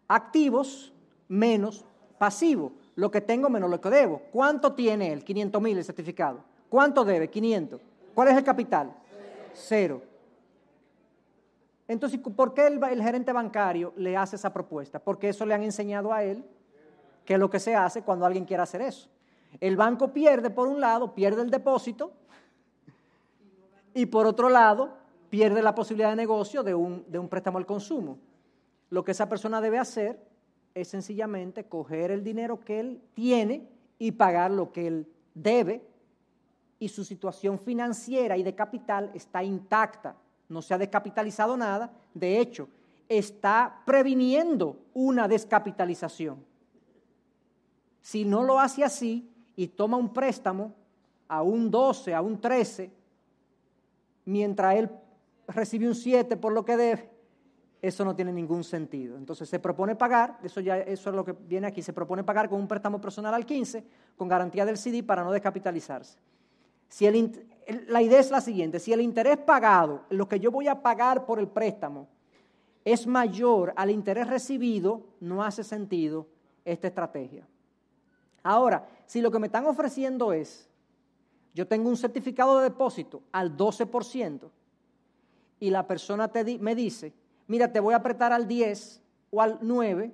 [0.07, 0.93] activos
[1.27, 1.83] menos
[2.19, 2.71] pasivo.
[2.93, 4.21] Lo que tengo menos lo que debo.
[4.31, 5.23] ¿Cuánto tiene él?
[5.23, 6.43] 500 mil el certificado.
[6.69, 7.31] ¿Cuánto debe?
[7.31, 7.81] 500.
[8.13, 8.93] ¿Cuál es el capital?
[9.53, 10.01] Cero.
[11.88, 14.99] Entonces, ¿por qué el, gerente bancario le hace esa propuesta?
[14.99, 16.45] Porque eso le han enseñado a él
[17.25, 19.09] que es lo que se hace cuando alguien quiere hacer eso.
[19.59, 22.12] El banco pierde, por un lado, pierde el depósito
[23.93, 24.97] y por otro lado,
[25.29, 28.19] pierde la posibilidad de negocio de un, de un préstamo al consumo.
[28.91, 30.19] Lo que esa persona debe hacer
[30.75, 35.88] es sencillamente coger el dinero que él tiene y pagar lo que él debe
[36.80, 40.15] y su situación financiera y de capital está intacta,
[40.48, 42.70] no se ha descapitalizado nada, de hecho,
[43.08, 46.44] está previniendo una descapitalización.
[48.02, 50.74] Si no lo hace así, y toma un préstamo
[51.28, 52.89] a un 12, a un 13,
[54.24, 54.89] mientras él
[55.48, 57.10] recibe un 7 por lo que debe,
[57.82, 59.18] eso no tiene ningún sentido.
[59.18, 62.58] Entonces se propone pagar, eso, ya, es lo que viene aquí, se propone pagar con
[62.58, 63.84] un préstamo personal al 15,
[64.15, 66.18] con garantía del CD para no descapitalizarse.
[66.89, 67.47] Si el,
[67.88, 71.25] la idea es la siguiente, si el interés pagado, lo que yo voy a pagar
[71.25, 72.08] por el préstamo,
[72.84, 76.28] es mayor al interés recibido, no hace sentido
[76.65, 77.47] esta estrategia.
[78.43, 80.67] Ahora, si lo que me están ofreciendo es,
[81.54, 84.49] yo tengo un certificado de depósito al 12%
[85.60, 87.13] y la persona me dice,
[87.47, 90.12] mira, te voy a apretar al 10 o al 9,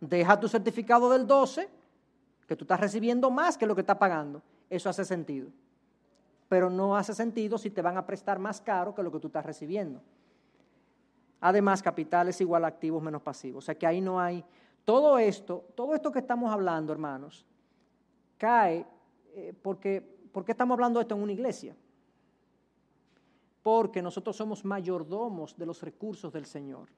[0.00, 1.68] deja tu certificado del 12,
[2.46, 4.42] que tú estás recibiendo más que lo que estás pagando.
[4.70, 5.50] Eso hace sentido.
[6.48, 9.26] Pero no hace sentido si te van a prestar más caro que lo que tú
[9.26, 10.00] estás recibiendo.
[11.40, 13.64] Además, capital es igual a activos menos pasivos.
[13.64, 14.44] O sea que ahí no hay,
[14.84, 17.44] todo esto, todo esto que estamos hablando, hermanos,
[18.38, 18.86] cae
[19.34, 20.00] eh, porque,
[20.32, 21.76] ¿por qué estamos hablando de esto en una iglesia?
[23.62, 26.88] Porque nosotros somos mayordomos de los recursos del Señor.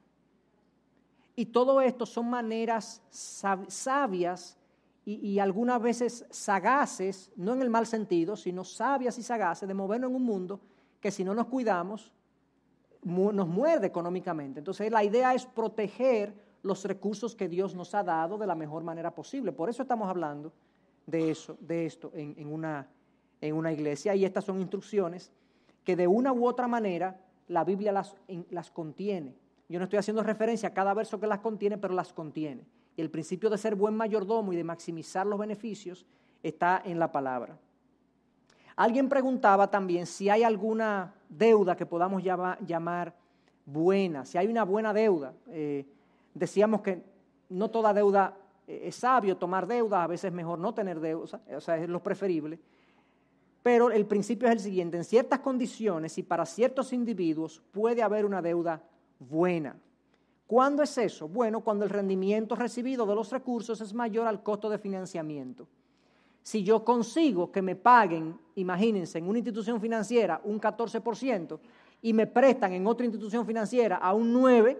[1.35, 4.59] Y todo esto son maneras sabias
[5.05, 10.11] y, algunas veces sagaces, no en el mal sentido, sino sabias y sagaces de movernos
[10.11, 10.61] en un mundo
[11.01, 12.13] que si no nos cuidamos
[13.05, 14.61] nos muerde económicamente.
[14.61, 18.85] Entonces la idea es proteger los recursos que Dios nos ha dado de la mejor
[18.85, 19.51] manera posible.
[19.51, 20.53] Por eso estamos hablando
[21.07, 22.89] de, eso, de esto en, una,
[23.41, 24.15] en una iglesia.
[24.15, 25.33] Y estas son instrucciones
[25.83, 28.15] que de una u otra manera la Biblia las,
[28.51, 29.35] las contiene.
[29.69, 32.65] Yo no estoy haciendo referencia a cada verso que las contiene, pero las contiene.
[32.97, 36.07] Y el principio de ser buen mayordomo y de maximizar los beneficios
[36.43, 37.59] está en la palabra.
[38.77, 43.15] Alguien preguntaba también si hay alguna deuda que podamos llamar
[43.65, 45.35] buena, si hay una buena deuda.
[45.49, 45.87] Eh,
[46.35, 47.03] Decíamos que
[47.51, 51.41] no toda deuda eh, es sabio tomar deuda, a veces es mejor no tener deuda,
[51.55, 52.59] o sea, es lo preferible.
[53.63, 58.25] Pero el principio es el siguiente, en ciertas condiciones y para ciertos individuos puede haber
[58.25, 58.83] una deuda
[59.19, 59.77] buena.
[60.53, 61.29] ¿Cuándo es eso?
[61.29, 65.67] Bueno, cuando el rendimiento recibido de los recursos es mayor al costo de financiamiento.
[66.43, 71.59] Si yo consigo que me paguen, imagínense, en una institución financiera un 14%
[72.03, 74.77] y me prestan en otra institución financiera a un 9%,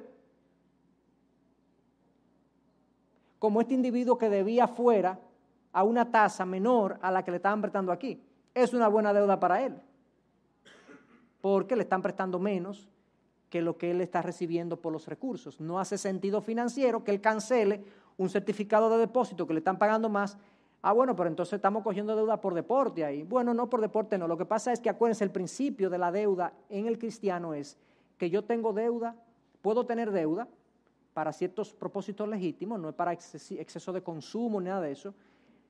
[3.39, 5.19] como este individuo que debía fuera
[5.73, 8.23] a una tasa menor a la que le estaban prestando aquí.
[8.53, 9.75] Es una buena deuda para él,
[11.41, 12.92] porque le están prestando menos
[13.53, 15.61] que lo que él está recibiendo por los recursos.
[15.61, 17.85] No hace sentido financiero que él cancele
[18.17, 20.39] un certificado de depósito que le están pagando más.
[20.81, 23.25] Ah, bueno, pero entonces estamos cogiendo deuda por deporte ahí.
[23.25, 24.27] Bueno, no por deporte, no.
[24.27, 27.77] Lo que pasa es que acuérdense, el principio de la deuda en el cristiano es
[28.17, 29.17] que yo tengo deuda,
[29.61, 30.49] puedo tener deuda,
[31.13, 35.13] para ciertos propósitos legítimos, no es para exceso de consumo ni nada de eso,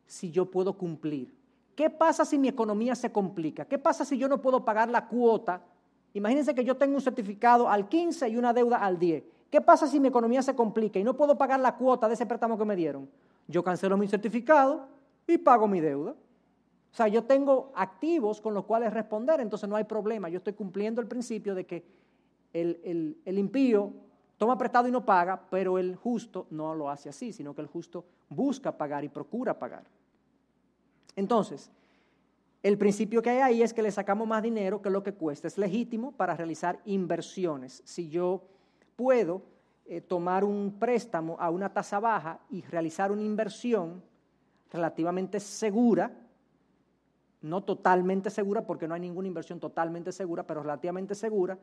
[0.07, 1.35] si yo puedo cumplir.
[1.75, 3.65] ¿Qué pasa si mi economía se complica?
[3.65, 5.61] ¿Qué pasa si yo no puedo pagar la cuota?
[6.15, 9.25] Imagínense que yo tengo un certificado al 15 y una deuda al 10.
[9.51, 12.27] ¿Qué pasa si mi economía se complica y no puedo pagar la cuota de ese
[12.27, 13.09] préstamo que me dieron?
[13.49, 14.89] Yo cancelo mi certificado
[15.27, 16.13] y pago mi deuda.
[16.13, 20.29] O sea, yo tengo activos con los cuales responder, entonces no hay problema.
[20.29, 21.85] Yo estoy cumpliendo el principio de que
[22.53, 23.93] el, impío
[24.37, 27.67] toma prestado y no paga, pero el justo no lo hace así, sino que el
[27.67, 29.85] justo busca pagar y procura pagar.
[31.17, 31.71] Entonces,
[32.63, 35.49] el principio que hay ahí es que le sacamos más dinero que lo que cuesta.
[35.49, 37.83] Es legítimo para realizar inversiones.
[37.85, 38.45] Si yo
[38.95, 39.43] puedo
[39.85, 44.03] eh, tomar un préstamo a una tasa baja y realizar una inversión
[44.71, 46.13] relativamente segura,
[47.41, 51.59] no totalmente segura, porque no hay ninguna inversión totalmente segura, pero relativamente segura,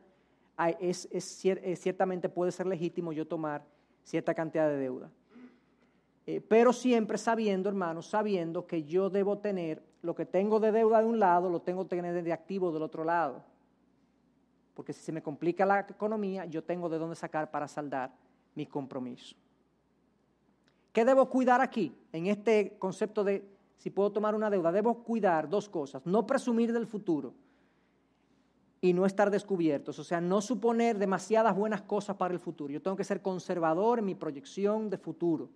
[0.78, 3.64] es, eh, ciertamente puede ser legítimo yo tomar
[4.04, 5.10] cierta cantidad de deuda.
[6.30, 11.00] Eh, pero siempre sabiendo, hermanos, sabiendo que yo debo tener lo que tengo de deuda
[11.00, 13.42] de un lado, lo tengo que tener de activo del otro lado.
[14.74, 18.12] Porque si se me complica la economía, yo tengo de dónde sacar para saldar
[18.54, 19.34] mi compromiso.
[20.92, 21.92] ¿Qué debo cuidar aquí?
[22.12, 23.44] En este concepto de
[23.78, 26.06] si puedo tomar una deuda, debo cuidar dos cosas.
[26.06, 27.34] No presumir del futuro
[28.80, 32.72] y no estar descubiertos, o sea, no suponer demasiadas buenas cosas para el futuro.
[32.72, 35.50] Yo tengo que ser conservador en mi proyección de futuro.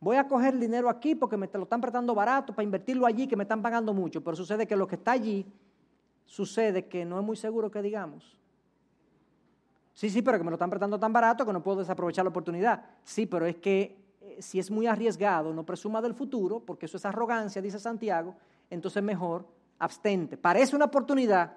[0.00, 3.26] Voy a coger el dinero aquí porque me lo están prestando barato para invertirlo allí
[3.26, 5.46] que me están pagando mucho, pero sucede que lo que está allí
[6.24, 8.38] sucede que no es muy seguro que digamos.
[9.92, 12.30] Sí, sí, pero que me lo están prestando tan barato que no puedo desaprovechar la
[12.30, 12.82] oportunidad.
[13.04, 16.96] Sí, pero es que eh, si es muy arriesgado, no presuma del futuro, porque eso
[16.96, 18.34] es arrogancia, dice Santiago,
[18.70, 19.44] entonces mejor
[19.78, 20.38] abstente.
[20.38, 21.52] Parece una oportunidad,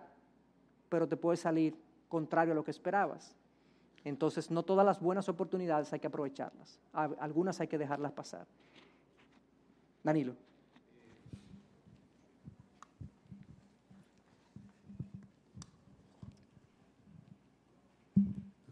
[0.90, 1.78] pero te puede salir
[2.10, 3.34] contrario a lo que esperabas.
[4.06, 8.46] Entonces, no todas las buenas oportunidades hay que aprovecharlas, algunas hay que dejarlas pasar.
[10.04, 10.36] Danilo.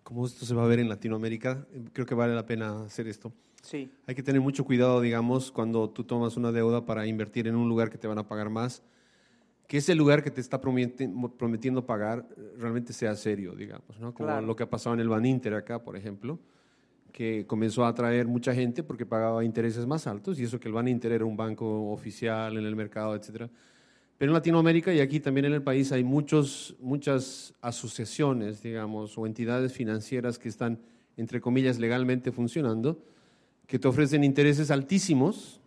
[0.03, 3.31] Como esto se va a ver en Latinoamérica, creo que vale la pena hacer esto.
[3.61, 3.89] Sí.
[4.07, 7.69] Hay que tener mucho cuidado, digamos, cuando tú tomas una deuda para invertir en un
[7.69, 8.83] lugar que te van a pagar más
[9.71, 14.13] que ese lugar que te está prometiendo pagar eh, realmente sea serio, digamos, ¿no?
[14.13, 16.39] Como lo que ha pasado en el Ban Inter acá, por ejemplo,
[17.13, 20.73] que comenzó a atraer mucha gente porque pagaba intereses más altos y eso que el
[20.73, 23.49] Ban Inter era un banco oficial en el mercado, etcétera.
[24.17, 29.25] Pero en Latinoamérica y aquí también en el país hay muchos, muchas asociaciones, digamos, o
[29.25, 30.81] entidades financieras que están,
[31.15, 33.01] entre comillas, legalmente funcionando,
[33.67, 35.61] que te ofrecen intereses altísimos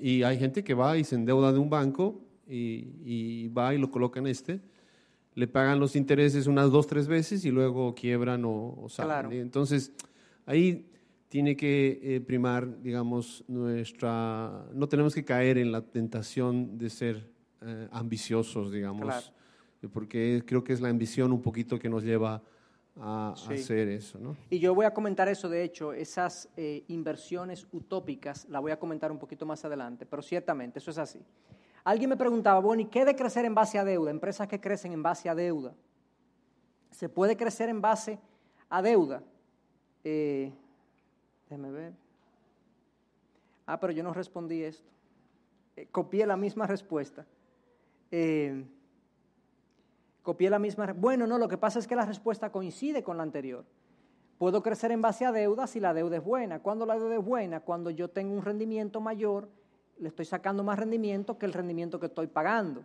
[0.00, 3.90] y hay gente que va y se endeuda de un banco y, va y lo
[3.90, 4.60] coloca en este,
[5.34, 9.32] le pagan los intereses unas dos, tres veces y luego quiebran o, salen.
[9.32, 9.92] Entonces,
[10.46, 10.90] ahí
[11.28, 14.66] tiene que eh, primar, digamos, nuestra...
[14.72, 17.28] No tenemos que caer en la tentación de ser
[17.62, 19.32] eh, ambiciosos, digamos,
[19.92, 22.42] porque creo que es la ambición un poquito que nos lleva
[23.00, 24.18] a, hacer eso.
[24.18, 24.36] ¿no?
[24.50, 28.78] Y yo voy a comentar eso, de hecho, esas eh, inversiones utópicas, la voy a
[28.78, 31.20] comentar un poquito más adelante, pero ciertamente eso es así.
[31.86, 34.10] Alguien me preguntaba, bueno, ¿y qué de crecer en base a deuda?
[34.10, 35.72] Empresas que crecen en base a deuda.
[36.90, 38.18] ¿Se puede crecer en base
[38.68, 39.22] a deuda?
[40.02, 40.52] Eh,
[41.48, 41.92] déjeme ver.
[43.66, 44.90] Ah, pero yo no respondí esto.
[45.76, 47.24] Eh, copié la misma respuesta.
[48.10, 48.66] Eh,
[50.24, 50.92] copié la misma.
[50.92, 53.64] Bueno, no, lo que pasa es que la respuesta coincide con la anterior.
[54.38, 56.58] Puedo crecer en base a deuda si la deuda es buena.
[56.58, 57.60] ¿Cuándo la deuda es buena?
[57.60, 59.48] Cuando yo tengo un rendimiento mayor
[59.98, 62.84] le estoy sacando más rendimiento que el rendimiento que estoy pagando.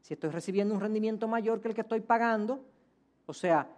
[0.00, 2.64] Si estoy recibiendo un rendimiento mayor que el que estoy pagando,
[3.26, 3.68] o sea,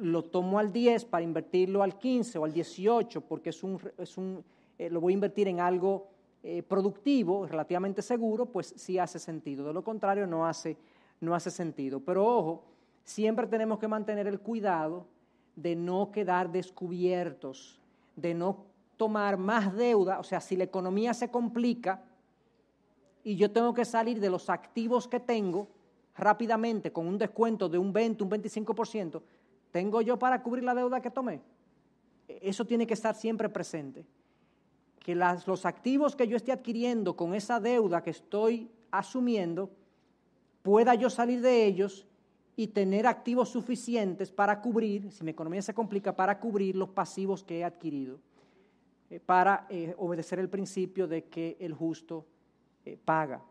[0.00, 4.16] lo tomo al 10 para invertirlo al 15 o al 18 porque es un, es
[4.16, 4.44] un,
[4.78, 6.08] eh, lo voy a invertir en algo
[6.42, 9.66] eh, productivo, relativamente seguro, pues sí hace sentido.
[9.66, 10.76] De lo contrario, no hace,
[11.20, 12.00] no hace sentido.
[12.00, 12.64] Pero ojo,
[13.04, 15.06] siempre tenemos que mantener el cuidado
[15.54, 17.78] de no quedar descubiertos,
[18.16, 18.69] de no
[19.00, 22.02] tomar más deuda, o sea, si la economía se complica
[23.24, 25.68] y yo tengo que salir de los activos que tengo
[26.14, 29.22] rápidamente con un descuento de un 20, un 25%,
[29.70, 31.40] ¿tengo yo para cubrir la deuda que tomé?
[32.28, 34.04] Eso tiene que estar siempre presente.
[34.98, 39.70] Que los activos que yo esté adquiriendo con esa deuda que estoy asumiendo,
[40.60, 42.06] pueda yo salir de ellos
[42.54, 47.42] y tener activos suficientes para cubrir, si mi economía se complica, para cubrir los pasivos
[47.42, 48.18] que he adquirido,
[49.10, 52.24] eh, para eh, obedecer el principio de que el justo
[52.84, 53.42] eh, paga.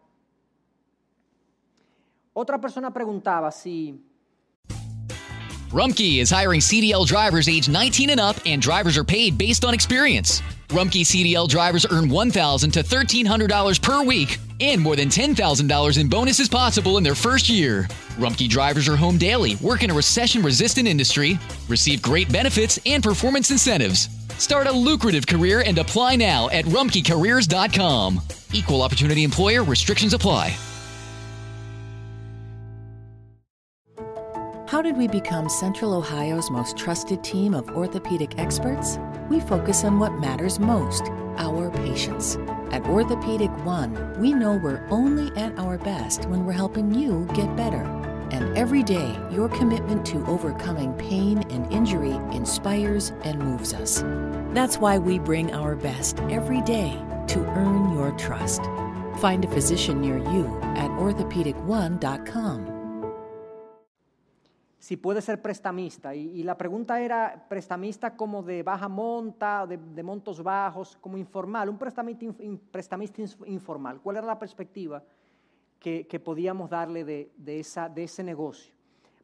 [2.33, 3.99] Otra persona preguntaba si...
[5.71, 9.73] Rumkey is hiring CDL drivers age 19 and up, and drivers are paid based on
[9.73, 10.41] experience.
[10.69, 16.49] Rumkey CDL drivers earn $1,000 to $1,300 per week and more than $10,000 in bonuses
[16.49, 17.87] possible in their first year.
[18.19, 23.03] Rumkey drivers are home daily, work in a recession resistant industry, receive great benefits and
[23.03, 24.09] performance incentives.
[24.37, 28.21] Start a lucrative career and apply now at rumkeycareers.com.
[28.53, 30.55] Equal opportunity employer restrictions apply.
[34.67, 38.99] How did we become Central Ohio's most trusted team of orthopedic experts?
[39.27, 41.09] We focus on what matters most
[41.39, 42.37] our patients.
[42.71, 47.55] At Orthopedic One, we know we're only at our best when we're helping you get
[47.55, 47.98] better.
[48.31, 54.03] And every day, your commitment to overcoming pain and injury inspires and moves us.
[54.53, 56.91] That's why we bring our best every day
[57.27, 58.61] to earn your trust.
[59.17, 62.79] Find a physician near you at orthopedic1.com.
[64.89, 66.15] si puede ser prestamista.
[66.15, 71.77] Y, la pregunta era, prestamista como de baja monta, de, montos bajos, como informal, un
[71.77, 72.25] prestamista,
[72.71, 74.01] prestamista informal.
[74.01, 75.03] ¿Cuál era la perspectiva
[75.79, 78.73] que, podíamos darle de, esa, de ese negocio?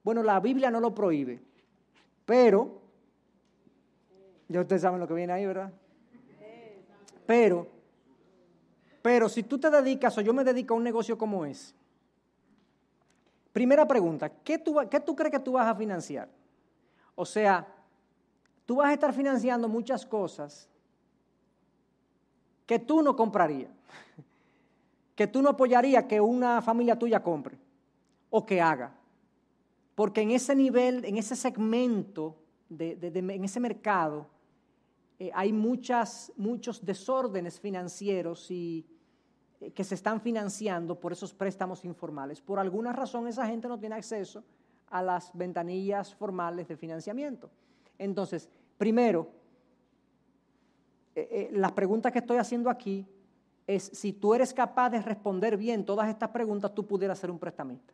[0.03, 1.41] Bueno, la Biblia no lo prohíbe,
[2.25, 2.81] pero,
[4.47, 5.71] ya ustedes saben lo que viene ahí, ¿verdad?
[7.25, 7.67] Pero,
[9.01, 11.73] pero si tú te dedicas o yo me dedico a un negocio como ese,
[13.55, 16.27] Primera pregunta, ¿qué tú, ¿qué tú crees que tú vas a financiar?
[17.15, 17.65] O sea,
[18.65, 20.67] tú vas a estar financiando muchas cosas
[22.65, 23.71] que tú no comprarías,
[25.15, 27.57] que tú no apoyarías que una familia tuya compre
[28.29, 28.93] o que haga.
[29.95, 32.35] Porque en ese nivel, en ese segmento,
[32.77, 34.27] en ese mercado,
[35.17, 38.85] eh, hay muchas, muchos desórdenes financieros y
[39.61, 42.41] eh, que se están financiando por esos préstamos informales.
[42.41, 44.43] Por alguna razón esa gente no tiene acceso
[44.89, 47.49] a las ventanillas formales de financiamiento.
[47.97, 49.29] Entonces, primero,
[51.15, 53.07] eh, las preguntas que estoy haciendo aquí
[53.67, 57.39] es si tú eres capaz de responder bien todas estas preguntas, tú pudieras ser un
[57.39, 57.93] prestamista.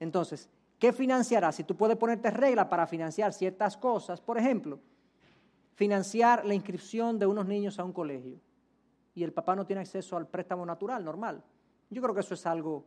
[0.00, 0.48] Entonces,
[0.78, 1.54] ¿qué financiarás?
[1.54, 4.80] Si tú puedes ponerte reglas para financiar ciertas cosas, por ejemplo,
[5.74, 8.40] financiar la inscripción de unos niños a un colegio
[9.14, 11.42] y el papá no tiene acceso al préstamo natural, normal.
[11.90, 12.84] Yo creo que eso es algo,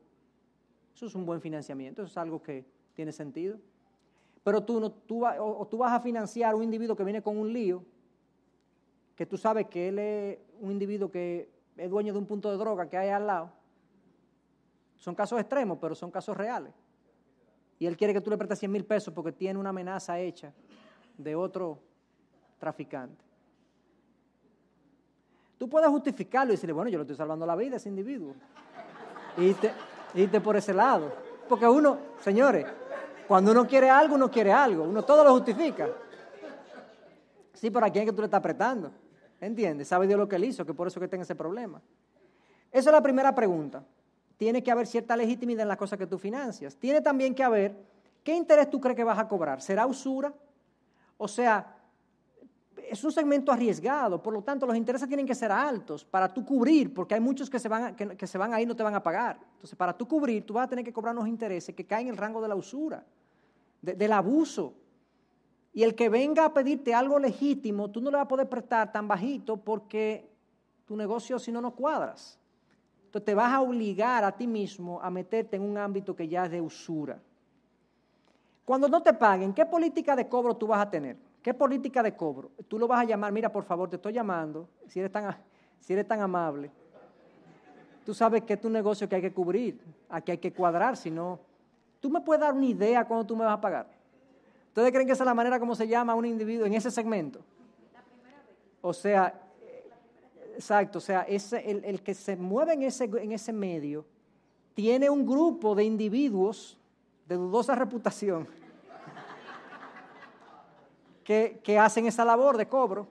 [0.95, 3.57] eso es un buen financiamiento, eso es algo que tiene sentido.
[4.43, 7.51] Pero tú, no, tú, o, tú vas a financiar un individuo que viene con un
[7.51, 7.83] lío,
[9.15, 12.57] que tú sabes que él es un individuo que es dueño de un punto de
[12.57, 13.51] droga que hay al lado.
[14.97, 16.73] Son casos extremos, pero son casos reales.
[17.79, 20.53] Y él quiere que tú le prestes 100 mil pesos porque tiene una amenaza hecha
[21.17, 21.79] de otro
[22.57, 23.21] traficante.
[25.57, 28.33] Tú puedes justificarlo y decirle, bueno, yo le estoy salvando la vida a ese individuo.
[29.37, 29.53] Y
[30.21, 31.11] irte, por ese lado.
[31.49, 32.65] Porque uno, señores,
[33.27, 34.83] cuando uno quiere algo, uno quiere algo.
[34.83, 35.89] Uno todo lo justifica.
[37.53, 39.02] Sí, pero ¿a quién es que tú le estás apretando?
[39.45, 39.87] ¿Entiendes?
[39.87, 41.81] Sabe Dios lo que él hizo, que por eso que tenga ese problema.
[42.71, 43.83] Esa es la primera pregunta.
[44.37, 46.75] Tiene que haber cierta legitimidad en las cosas que tú financias.
[46.75, 47.75] Tiene también que haber,
[48.23, 49.61] ¿qué interés tú crees que vas a cobrar?
[49.61, 50.33] ¿Será usura?
[51.17, 51.77] O sea,
[52.89, 56.43] es un segmento arriesgado, por lo tanto los intereses tienen que ser altos para tú
[56.45, 58.83] cubrir, porque hay muchos que se van, a, que, se van ahí y no te
[58.83, 59.39] van a pagar.
[59.53, 62.13] Entonces, para tú cubrir, tú vas a tener que cobrar unos intereses que caen en
[62.13, 63.03] el rango de la usura,
[63.81, 64.73] del abuso.
[65.73, 68.91] Y el que venga a pedirte algo legítimo, tú no le vas a poder prestar
[68.91, 70.29] tan bajito porque
[70.85, 72.39] tu negocio si no no cuadras.
[73.05, 76.45] Entonces te vas a obligar a ti mismo a meterte en un ámbito que ya
[76.45, 77.19] es de usura.
[78.65, 81.17] Cuando no te paguen, ¿qué política de cobro tú vas a tener?
[81.41, 82.51] ¿Qué política de cobro?
[82.67, 85.35] Tú lo vas a llamar, mira, por favor, te estoy llamando, si eres tan,
[85.79, 86.71] si eres tan amable.
[88.05, 91.11] Tú sabes que es tu negocio que hay que cubrir, aquí hay que cuadrar, si
[91.11, 91.39] no...
[91.99, 93.87] ¿Tú me puedes dar una idea cuándo tú me vas a pagar?
[94.73, 96.89] ¿Ustedes creen que esa es la manera como se llama a un individuo en ese
[96.89, 97.41] segmento?
[98.81, 99.39] O sea,
[100.55, 104.03] exacto, o sea, ese, el, el, que se mueve en ese, en ese medio
[104.73, 106.75] tiene un grupo de individuos
[107.27, 108.47] de dudosa reputación
[111.23, 113.07] que, que hacen esa labor de cobro.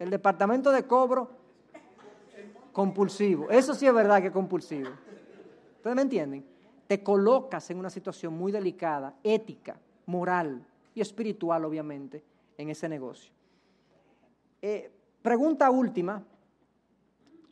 [0.00, 1.30] El departamento de cobro
[2.72, 3.48] compulsivo.
[3.50, 4.90] Eso sí es verdad que es compulsivo.
[5.76, 6.44] ¿Ustedes me entienden?
[6.88, 9.76] Te colocas en una situación muy delicada, ética,
[10.06, 12.22] moral y espiritual, obviamente,
[12.56, 13.32] en ese negocio.
[14.60, 14.90] Eh,
[15.22, 16.22] pregunta última.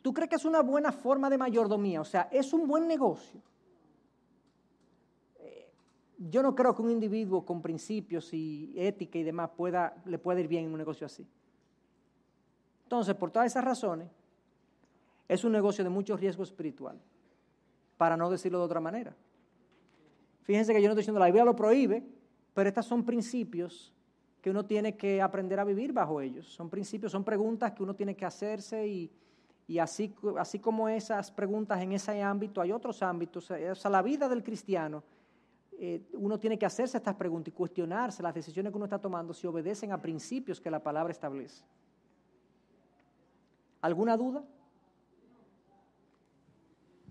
[0.01, 2.01] ¿Tú crees que es una buena forma de mayordomía?
[2.01, 3.39] O sea, ¿es un buen negocio?
[5.39, 5.69] Eh,
[6.17, 10.39] yo no creo que un individuo con principios y ética y demás pueda, le pueda
[10.39, 11.27] ir bien en un negocio así.
[12.83, 14.09] Entonces, por todas esas razones,
[15.27, 16.99] es un negocio de mucho riesgo espiritual,
[17.97, 19.15] para no decirlo de otra manera.
[20.43, 22.03] Fíjense que yo no estoy diciendo la Biblia lo prohíbe,
[22.53, 23.93] pero estos son principios
[24.41, 26.47] que uno tiene que aprender a vivir bajo ellos.
[26.47, 31.81] Son principios, son preguntas que uno tiene que hacerse y, así, así como esas preguntas
[31.81, 33.51] en ese ámbito, hay otros ámbitos.
[33.51, 35.03] O sea, la vida del cristiano,
[35.73, 39.33] eh, uno tiene que hacerse estas preguntas y cuestionarse las decisiones que uno está tomando
[39.33, 41.63] si obedecen a principios que la palabra establece.
[43.81, 44.43] ¿Alguna duda?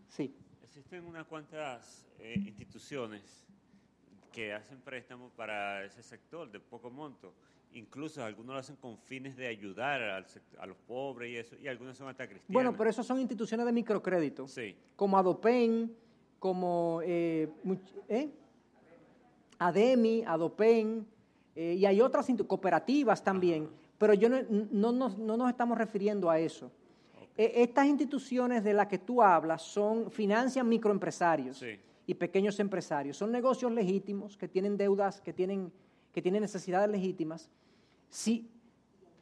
[0.09, 0.35] Sí.
[0.63, 3.50] Existen unas cuantas eh, instituciones
[4.31, 7.33] que hacen préstamos para ese sector de poco monto.
[7.73, 11.97] Incluso algunos lo hacen con fines de ayudar a los pobres y eso, y algunos
[11.97, 12.53] son hasta cristianos.
[12.53, 14.49] Bueno, pero eso son instituciones de microcrédito.
[14.49, 14.75] Sí.
[14.97, 15.95] Como Adopen,
[16.39, 17.49] como eh,
[18.09, 18.29] ¿eh?
[19.59, 21.07] Ademi, Adopen,
[21.55, 23.69] y hay otras cooperativas también.
[23.99, 26.73] Pero yo no, no nos estamos refiriendo a eso.
[27.37, 31.63] E, estas instituciones de las que tú hablas son, financian microempresarios
[32.11, 33.17] y pequeños empresarios.
[33.17, 35.73] Son negocios legítimos que tienen deudas, que tienen,
[36.13, 37.49] que tienen necesidades legítimas.
[38.09, 38.51] Si,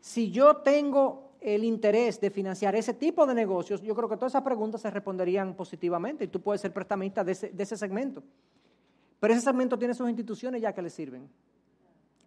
[0.01, 4.32] si yo tengo el interés de financiar ese tipo de negocios, yo creo que todas
[4.32, 8.22] esas preguntas se responderían positivamente y tú puedes ser prestamista de ese, de ese segmento.
[9.20, 11.28] Pero ese segmento tiene sus instituciones ya que le sirven,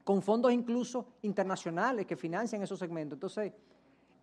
[0.04, 3.16] con fondos incluso internacionales que financian esos segmentos.
[3.16, 3.52] Entonces,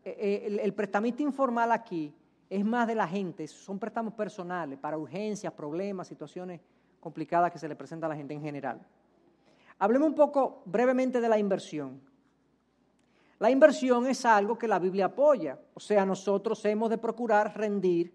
[0.04, 2.14] eh, el, el, prestamista informal aquí
[2.50, 6.60] es más de la gente, son préstamos personales para urgencias, problemas, situaciones
[7.00, 8.80] complicadas que se le presenta a la gente en general.
[9.78, 12.00] Hablemos un poco brevemente de la inversión.
[13.38, 18.12] La inversión es algo que la Biblia apoya, o sea, nosotros hemos de procurar rendir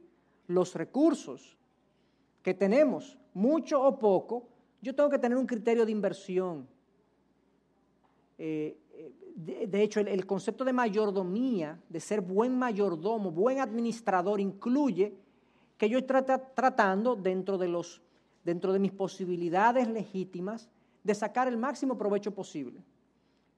[0.48, 1.58] los recursos
[2.42, 4.50] que tenemos, mucho o poco.
[4.82, 6.68] Yo tengo que tener un criterio de inversión.
[8.38, 8.78] Eh,
[9.36, 15.16] de, hecho, el, concepto de mayordomía, de ser buen mayordomo, buen administrador, incluye
[15.78, 16.22] que yo estoy
[16.56, 18.02] tratando dentro de, los,
[18.44, 20.70] dentro de mis posibilidades legítimas
[21.04, 22.84] de sacar el máximo provecho posible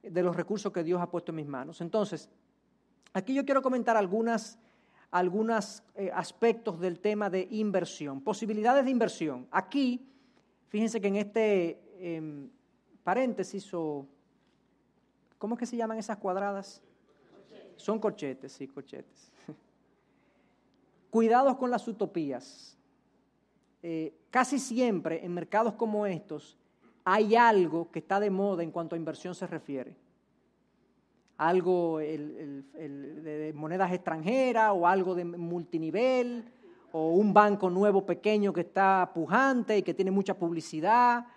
[0.02, 1.82] de los recursos que Dios ha puesto en mis manos.
[1.82, 2.30] Entonces,
[3.14, 4.58] aquí yo quiero comentar algunos
[5.12, 9.48] algunas, eh, aspectos del tema de inversión, posibilidades de inversión.
[9.50, 10.06] Aquí,
[10.68, 12.50] fíjense que en este em,
[13.02, 14.06] paréntesis o
[15.38, 16.82] ¿Cómo es que se llaman esas cuadradas?
[17.76, 19.32] Son corchetes, sí, corchetes.
[21.10, 22.78] Cuidados con las utopías.
[23.84, 26.58] Eh, casi siempre en mercados como estos
[27.04, 29.96] hay algo que está de moda en cuanto a inversión se refiere.
[31.38, 36.52] Algo de monedas extranjeras o algo de multinivel
[36.94, 41.28] o un banco nuevo pequeño que está pujante y que tiene mucha publicidad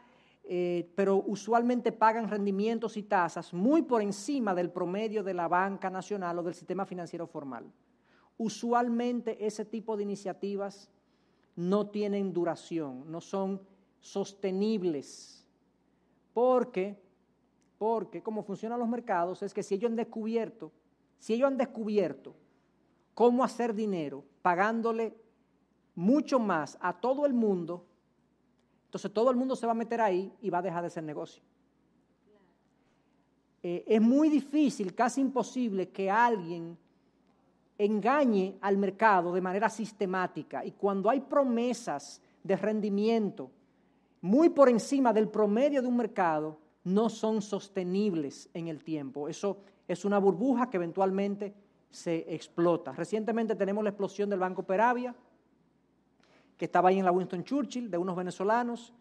[0.51, 5.91] eh, pero usualmente pagan rendimientos y tasas muy por encima del promedio de la banca
[5.91, 7.71] nacional o del sistema financiero formal.
[8.39, 10.89] Usualmente ese tipo de iniciativas
[11.55, 13.61] no tienen duración, no son
[14.01, 15.47] sostenibles,
[16.33, 16.99] porque,
[17.77, 20.73] porque como funcionan los mercados es que si ellos han descubierto,
[21.19, 22.35] si ellos han descubierto
[23.13, 25.15] cómo hacer dinero pagándole
[25.95, 27.85] mucho más a todo el mundo
[28.89, 31.05] entonces todo el mundo se va a meter ahí y va a dejar de ser
[31.05, 31.43] negocio.
[33.63, 36.79] Eh, es muy difícil, casi imposible, que alguien
[37.77, 40.65] engañe al mercado de manera sistemática.
[40.65, 43.51] Y cuando hay promesas de rendimiento
[44.23, 49.29] muy por encima del promedio de un mercado, no son sostenibles en el tiempo.
[49.29, 51.53] Eso es una burbuja que eventualmente
[51.91, 52.93] se explota.
[52.93, 55.15] Recientemente tenemos la explosión del Banco Peravia,
[56.59, 58.93] que estaba ahí en la Winston Churchill, de unos venezolanos,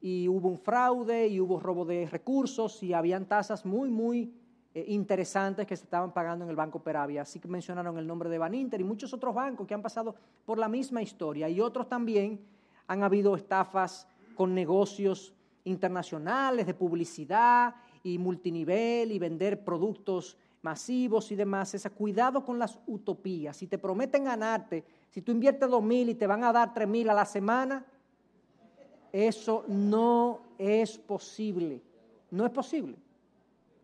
[0.00, 4.32] y hubo un fraude y hubo robo de recursos y habían tasas muy, muy
[4.72, 7.22] eh, interesantes que se estaban pagando en el Banco Peravia.
[7.22, 10.14] Así que mencionaron el nombre de Baninter y muchos otros bancos que han pasado
[10.46, 11.48] por la misma historia.
[11.48, 12.40] Y otros también
[12.86, 14.06] han habido estafas
[14.36, 15.34] con negocios
[15.64, 21.74] internacionales de publicidad y multinivel y vender productos masivos y demás.
[21.74, 23.56] Ese cuidado con las utopías.
[23.56, 26.88] Si te prometen ganarte si tú inviertes dos mil y te van a dar tres
[26.88, 27.84] mil a la semana,
[29.12, 31.82] eso no es posible.
[32.30, 32.96] No es posible.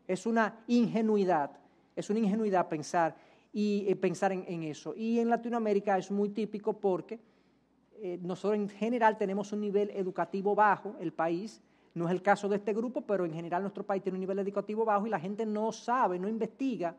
[0.07, 1.51] Es una ingenuidad,
[1.97, 3.17] es una ingenuidad pensar,
[3.53, 4.95] y, eh, pensar en, eso.
[4.95, 7.19] Y en Latinoamérica es muy típico porque
[7.95, 11.61] eh, nosotros en general tenemos un nivel educativo bajo, el país,
[11.95, 14.39] no es el caso de este grupo, pero en general nuestro país tiene un nivel
[14.39, 16.95] educativo bajo y la gente no sabe, no investiga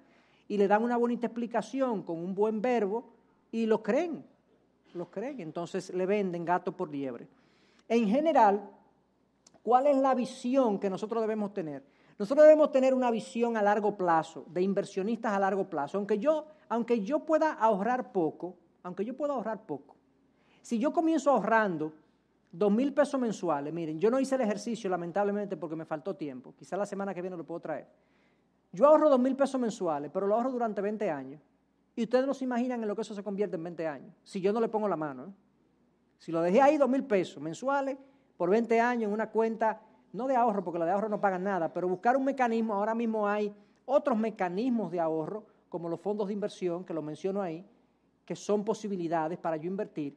[0.47, 3.05] y le dan una bonita explicación con un buen verbo
[3.51, 4.25] y lo creen,
[4.93, 5.39] lo creen.
[5.39, 7.27] Entonces le venden gato por liebre.
[7.87, 8.69] En general,
[9.63, 11.83] ¿cuál es la visión que nosotros debemos tener?
[12.19, 15.97] Nosotros debemos tener una visión a largo plazo, de inversionistas a largo plazo.
[15.97, 19.95] Aunque yo, aunque yo pueda ahorrar poco, aunque yo pueda ahorrar poco,
[20.61, 21.93] si yo comienzo ahorrando
[22.51, 26.53] dos mil pesos mensuales, miren, yo no hice el ejercicio lamentablemente porque me faltó tiempo,
[26.57, 27.87] quizá la semana que viene lo puedo traer.
[28.71, 31.41] Yo ahorro dos mil pesos mensuales, pero lo ahorro durante 20 años.
[31.97, 34.39] Y ustedes no se imaginan en lo que eso se convierte en 20 años, si
[34.39, 35.25] yo no le pongo la mano.
[35.25, 35.31] ¿eh?
[36.19, 37.97] Si lo dejé ahí dos mil pesos mensuales
[38.37, 39.81] por 20 años en una cuenta
[40.13, 42.93] no de ahorro, porque la de ahorro no pagan nada, pero buscar un mecanismo, ahora
[42.93, 43.51] mismo hay
[43.85, 47.65] otros mecanismos de ahorro, como los fondos de inversión, que lo menciono ahí,
[48.23, 50.15] que son posibilidades para yo invertir,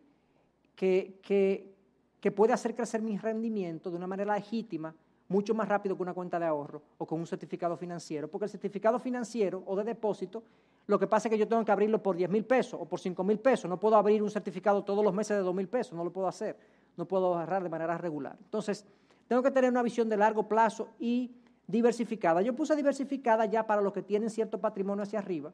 [0.76, 1.74] que, que,
[2.20, 4.94] que puede hacer crecer mi rendimiento de una manera legítima,
[5.28, 8.50] mucho más rápido que una cuenta de ahorro o con un certificado financiero, porque el
[8.50, 10.42] certificado financiero o de depósito,
[10.86, 12.98] lo que pasa es que yo tengo que abrirlo por 10 mil pesos o por
[12.98, 15.92] 5 mil pesos, no puedo abrir un certificado todos los meses de 2 mil pesos,
[15.92, 16.56] no lo puedo hacer,
[16.96, 18.36] no puedo ahorrar de manera regular.
[18.40, 18.84] Entonces,
[19.28, 21.30] tengo que tener una visión de largo plazo y
[21.66, 22.42] diversificada.
[22.42, 25.52] Yo puse diversificada ya para los que tienen cierto patrimonio hacia arriba,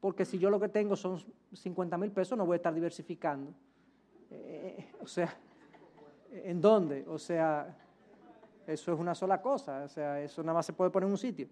[0.00, 3.52] porque si yo lo que tengo son 50 mil pesos, no voy a estar diversificando.
[4.30, 5.36] Eh, o sea,
[6.32, 7.04] ¿en dónde?
[7.06, 7.76] O sea,
[8.66, 11.18] eso es una sola cosa, o sea, eso nada más se puede poner en un
[11.18, 11.48] sitio.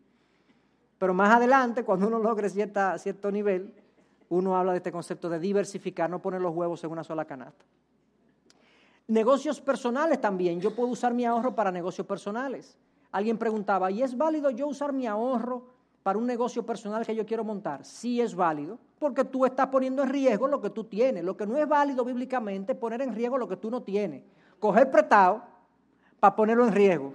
[1.03, 3.75] Pero más adelante, cuando uno logre cierta, cierto nivel,
[4.29, 7.65] uno habla de este concepto de diversificar, no poner los huevos en una sola canasta.
[9.09, 10.61] Negocios personales también.
[10.61, 12.79] Yo puedo usar mi ahorro para negocios personales.
[13.11, 15.67] Alguien preguntaba, ¿y es válido yo usar mi ahorro
[16.05, 17.85] para un negocio personal que yo quiero montar?
[17.85, 21.25] Sí es válido, porque tú estás poniendo en riesgo lo que tú tienes.
[21.25, 24.23] Lo que no es válido bíblicamente es poner en riesgo lo que tú no tienes.
[24.61, 25.43] Coger prestado
[26.21, 27.13] para ponerlo en riesgo.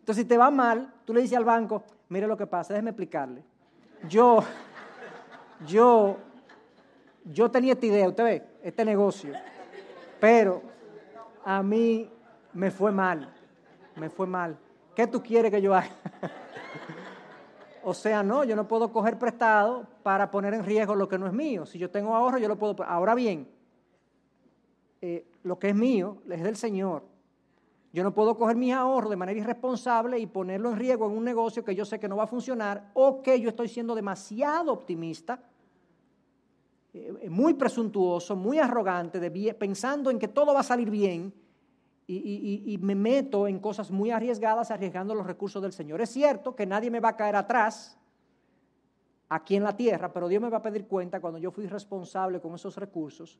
[0.00, 2.90] Entonces, si te va mal, tú le dices al banco, mire lo que pasa, déjeme
[2.90, 3.42] explicarle.
[4.08, 4.44] Yo,
[5.66, 6.16] yo,
[7.24, 9.32] yo tenía esta idea, usted ve, este negocio
[10.22, 10.62] pero
[11.44, 12.08] a mí
[12.52, 13.28] me fue mal,
[13.96, 14.56] me fue mal.
[14.94, 15.90] ¿Qué tú quieres que yo haga?
[17.82, 21.26] o sea, no, yo no puedo coger prestado para poner en riesgo lo que no
[21.26, 21.66] es mío.
[21.66, 22.84] Si yo tengo ahorro, yo lo puedo.
[22.84, 23.48] Ahora bien,
[25.00, 27.02] eh, lo que es mío es del Señor.
[27.92, 31.24] Yo no puedo coger mis ahorros de manera irresponsable y ponerlo en riesgo en un
[31.24, 34.72] negocio que yo sé que no va a funcionar o que yo estoy siendo demasiado
[34.72, 35.42] optimista
[36.94, 41.32] eh, muy presuntuoso, muy arrogante, pensando en que todo va a salir bien
[42.06, 46.00] y, me meto en cosas muy arriesgadas arriesgando los recursos del Señor.
[46.00, 47.98] Es cierto que nadie me va a caer atrás
[49.28, 52.40] aquí en la tierra, pero Dios me va a pedir cuenta cuando yo fui responsable
[52.40, 53.38] con esos recursos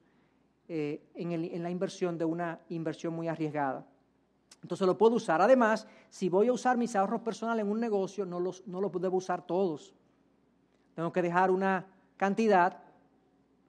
[0.68, 3.84] eh, en, la inversión de una inversión muy arriesgada.
[4.62, 5.40] Entonces lo puedo usar.
[5.40, 8.92] Además, si voy a usar mis ahorros personales en un negocio, no los, no los
[9.00, 9.94] debo usar todos.
[10.94, 11.86] Tengo que dejar una
[12.16, 12.78] cantidad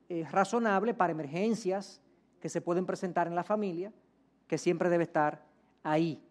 [0.09, 2.01] eh, razonable para emergencias
[2.39, 3.93] que se pueden presentar en la familia,
[4.47, 5.43] que siempre debe estar
[5.81, 6.21] ahí.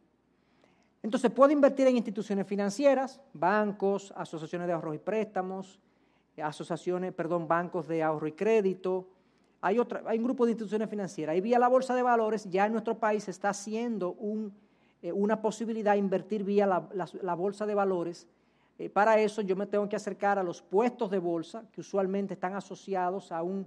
[1.03, 5.81] Entonces, puedo invertir en instituciones financieras, bancos, asociaciones de ahorros y préstamos,
[6.41, 9.09] asociaciones, perdón, bancos de ahorro y crédito.
[9.63, 11.35] Hay, otra, hay un grupo de instituciones financieras.
[11.37, 14.17] Y vía la bolsa de valores, ya en nuestro país se está haciendo
[15.01, 18.27] eh, una posibilidad de invertir vía la bolsa de valores
[18.79, 22.35] eh, para eso yo me tengo que acercar a los puestos de bolsa que usualmente
[22.35, 23.67] están asociados a un,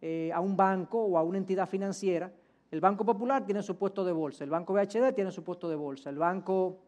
[0.00, 2.32] eh, a un banco o a una entidad financiera.
[2.70, 5.76] El Banco Popular tiene su puesto de bolsa, el Banco BHD tiene su puesto de
[5.76, 6.78] bolsa, el Banco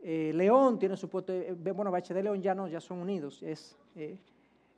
[0.00, 3.76] León tiene su puesto, de, bueno, BHD León ya no, ya son unidos, es,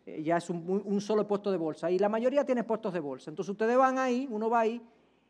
[0.07, 3.31] ya es un, solo puesto de bolsa y la mayoría tiene puestos de bolsa.
[3.31, 4.83] Entonces ustedes van ahí, uno va ahí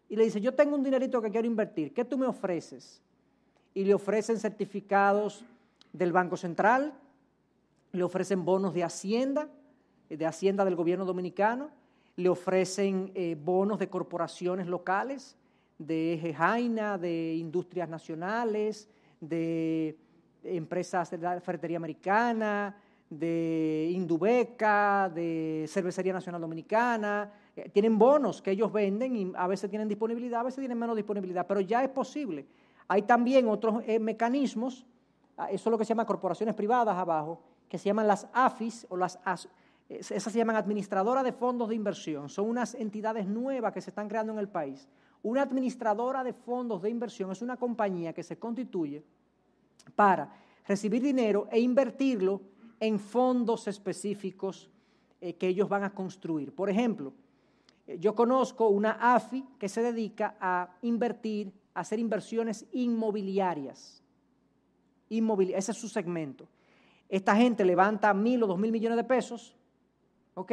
[0.08, 3.02] y le dice, yo tengo un dinerito que quiero invertir, ¿qué tú me ofreces?
[3.74, 5.44] Y le ofrecen certificados
[5.92, 6.94] del Banco Central,
[7.92, 9.48] le ofrecen bonos de Hacienda,
[10.08, 11.70] eh, de Hacienda del gobierno dominicano,
[12.16, 15.36] le ofrecen eh, bonos de corporaciones locales,
[15.78, 18.88] de Jaina, de industrias nacionales,
[19.20, 19.96] de
[20.44, 22.76] empresas de la ferretería americana,
[23.10, 27.30] de Indubeca, de Cervecería Nacional Dominicana.
[27.54, 30.96] Eh, tienen bonos que ellos venden y a veces tienen disponibilidad, a veces tienen menos
[30.96, 32.46] disponibilidad, pero ya es posible.
[32.88, 34.86] Hay también otros mecanismos
[35.40, 38.86] Ah, eso es lo que se llama corporaciones privadas abajo, que se llaman las AFIS
[38.90, 39.18] o las
[39.88, 42.28] esas se llaman administradoras de fondos de inversión.
[42.28, 44.86] Son unas entidades nuevas que se están creando en el país.
[45.22, 49.02] Una administradora de fondos de inversión es una compañía que se constituye
[49.96, 50.30] para
[50.68, 52.42] recibir dinero e invertirlo
[52.80, 54.70] en fondos específicos
[55.20, 56.54] eh, que ellos van a construir.
[56.54, 57.12] Por ejemplo,
[57.86, 64.02] eh, yo conozco una AFI que se dedica a invertir, a hacer inversiones inmobiliarias.
[65.08, 66.48] ese es su segmento.
[67.08, 69.56] Esta gente levanta mil o dos mil millones de pesos,
[70.34, 70.52] ¿ok?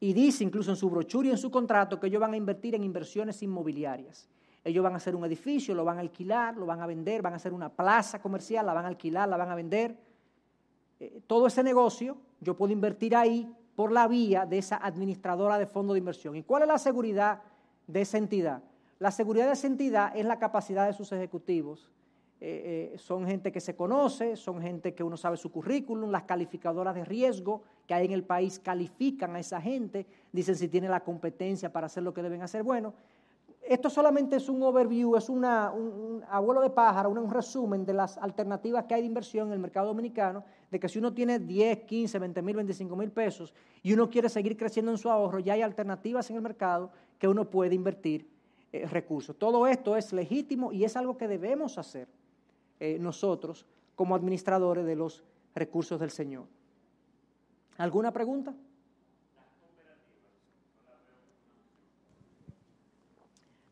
[0.00, 2.74] Y dice incluso en su brochure y en su contrato que ellos van a invertir
[2.74, 4.28] en inversiones inmobiliarias.
[4.64, 7.34] Ellos van a hacer un edificio, lo van a alquilar, lo van a vender, van
[7.34, 9.96] a hacer una plaza comercial, la van a alquilar, la van a vender.
[11.02, 15.66] Eh, todo ese negocio yo puedo invertir ahí por la vía de esa administradora de
[15.66, 16.36] fondo de inversión.
[16.36, 17.42] ¿Y cuál es la seguridad
[17.88, 18.62] de esa entidad?
[19.00, 21.90] La seguridad de esa entidad es la capacidad de sus ejecutivos
[22.44, 26.24] eh, eh, son gente que se conoce, son gente que uno sabe su currículum, las
[26.24, 30.88] calificadoras de riesgo que hay en el país califican a esa gente, dicen si tiene
[30.88, 32.64] la competencia para hacer lo que deben hacer.
[32.64, 32.94] Bueno,
[33.62, 38.86] esto solamente es un overview, es un, abuelo de pájaro, un, resumen de las alternativas
[38.86, 40.42] que hay de inversión en el mercado dominicano,
[40.72, 43.52] de que si uno tiene 10, 15, 20 mil, 25 mil pesos
[43.82, 47.28] y uno quiere seguir creciendo en su ahorro, ya hay alternativas en el mercado que
[47.28, 48.26] uno puede invertir
[48.72, 49.36] eh, recursos.
[49.36, 52.08] Todo esto es legítimo y es algo que debemos hacer.
[52.80, 55.22] Eh, nosotros como administradores de los
[55.54, 56.46] recursos del Señor.
[57.76, 58.54] ¿Alguna pregunta?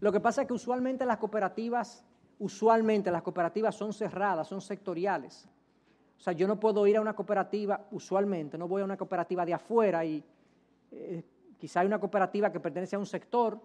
[0.01, 2.05] Lo que pasa es que usualmente las cooperativas,
[2.39, 5.49] usualmente las cooperativas son cerradas, son sectoriales.
[6.21, 9.47] O sea, yo no puedo ir a una cooperativa, usualmente, no voy a una cooperativa
[9.47, 10.23] de afuera y
[10.91, 11.25] eh,
[11.57, 13.59] quizá hay una cooperativa que pertenece a un sector,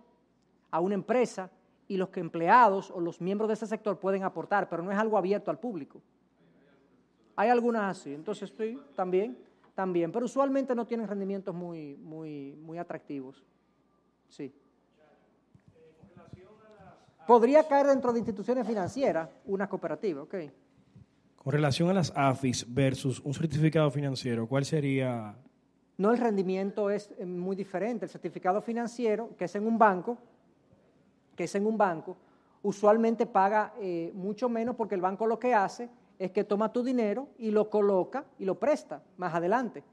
[0.72, 1.50] a una empresa,
[1.90, 4.98] y los que empleados o los miembros de ese sector pueden aportar, pero no es
[4.98, 6.02] algo abierto al público.
[7.36, 9.38] Hay algunas así, entonces estoy también,
[9.76, 13.44] también, pero usualmente no tienen rendimientos muy, muy, muy atractivos.
[14.30, 14.54] Sí.
[17.28, 20.36] Podría caer dentro de instituciones financieras una cooperativa, ok.
[21.46, 25.36] Con relación a las AFIS versus un certificado financiero, ¿cuál sería?
[25.96, 28.06] No, el rendimiento es eh, muy diferente.
[28.06, 30.18] El certificado financiero, que es en un banco,
[31.36, 32.18] que es en un banco,
[32.64, 35.88] usualmente paga eh, mucho menos porque el banco lo que hace
[36.18, 39.84] es que toma tu dinero y lo coloca y lo presta más adelante.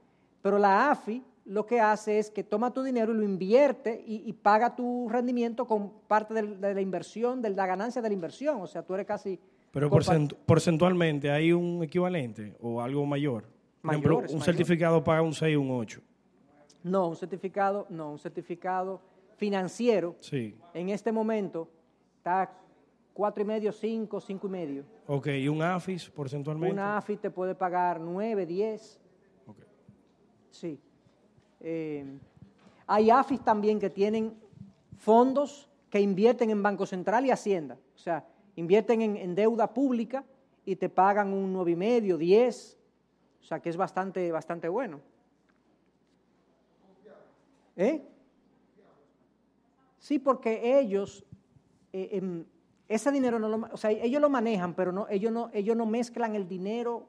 [0.41, 4.33] Pero la AFI lo que hace es que toma tu dinero y lo invierte y,
[4.33, 8.59] paga tu rendimiento con parte de, la inversión, de la ganancia de la inversión.
[8.59, 9.39] O sea, tú eres casi...
[9.73, 13.45] Pero porcentualmente hay un equivalente o algo mayor.
[13.81, 15.99] Por ejemplo, un certificado paga un 6 o un 8.
[16.83, 19.01] No, un certificado, no, un certificado
[19.35, 20.15] financiero,
[20.73, 21.67] en este momento
[22.17, 22.55] está
[23.13, 24.85] cuatro y medio, cinco, cinco y medio.
[25.07, 26.73] Ok, ¿y un AFIS porcentualmente?
[26.73, 28.99] Un AFIS te puede pagar nueve, diez.
[29.47, 29.65] Okay.
[30.51, 30.79] Sí.
[31.61, 32.05] Eh,
[32.85, 34.35] hay AFIS también que tienen
[34.97, 37.77] fondos que invierten en Banco Central y Hacienda.
[37.95, 38.23] O sea,
[38.55, 40.23] invierten en, deuda pública
[40.65, 42.77] y te pagan un nueve y medio, diez.
[43.41, 44.99] O sea, que es bastante, bastante bueno.
[47.75, 48.01] ¿Eh?
[49.99, 51.23] Sí, porque ellos,
[51.91, 52.45] eh, em,
[52.87, 55.85] ese dinero no lo, o sea, ellos lo manejan, pero no, ellos, no, ellos no
[55.85, 57.07] mezclan el dinero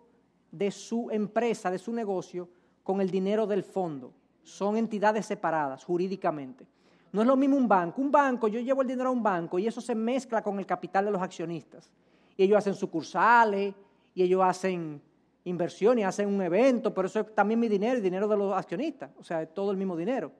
[0.50, 2.48] de su empresa, de su negocio,
[2.82, 4.12] con el dinero del fondo.
[4.42, 6.66] Son entidades separadas jurídicamente.
[7.14, 8.02] No es lo mismo un banco.
[8.02, 10.66] Un banco, yo llevo el dinero a un banco y eso se mezcla con el
[10.66, 11.88] capital de los accionistas.
[12.36, 13.72] Y ellos hacen sucursales,
[14.16, 15.00] y ellos hacen
[15.44, 19.12] inversiones, hacen un evento, pero eso es también mi dinero y dinero de los accionistas.
[19.16, 20.32] O sea, es todo el mismo dinero.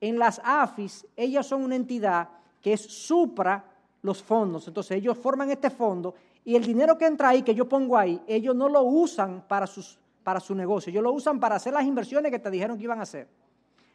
[0.00, 2.28] En las AFIS, ellas son una entidad
[2.60, 3.64] que es supra
[4.02, 4.66] los fondos.
[4.66, 8.20] Entonces ellos forman este fondo y el dinero que entra ahí, que yo pongo ahí,
[8.26, 11.84] ellos no lo usan para, sus, para su negocio, ellos lo usan para hacer las
[11.84, 13.28] inversiones que te dijeron que iban a hacer.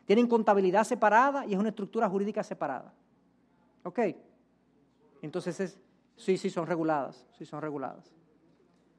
[0.05, 2.93] Tienen contabilidad separada y es una estructura jurídica separada.
[3.83, 3.99] ¿Ok?
[5.21, 5.79] Entonces, es,
[6.15, 8.13] sí, sí, son reguladas, sí, son reguladas.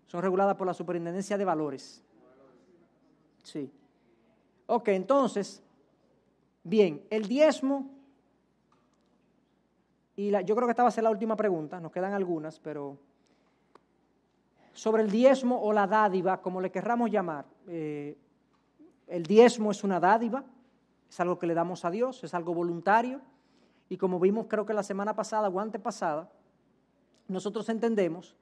[0.06, 2.02] Son reguladas por la Superintendencia de Valores.
[3.42, 3.70] Sí.
[4.66, 5.62] Ok, entonces,
[6.66, 7.90] Bien, el diezmo,
[10.16, 12.96] y yo creo que esta va a ser la última pregunta, nos quedan algunas, pero
[14.72, 17.44] sobre el diezmo o la dádiva, como le querramos llamar.
[17.68, 18.16] Eh,
[19.06, 20.42] el diezmo es una dádiva,
[21.08, 23.20] es algo que le damos a Dios, es algo voluntario,
[23.88, 26.30] y como vimos creo que la semana pasada o antepasada,
[27.28, 28.34] nosotros entendemos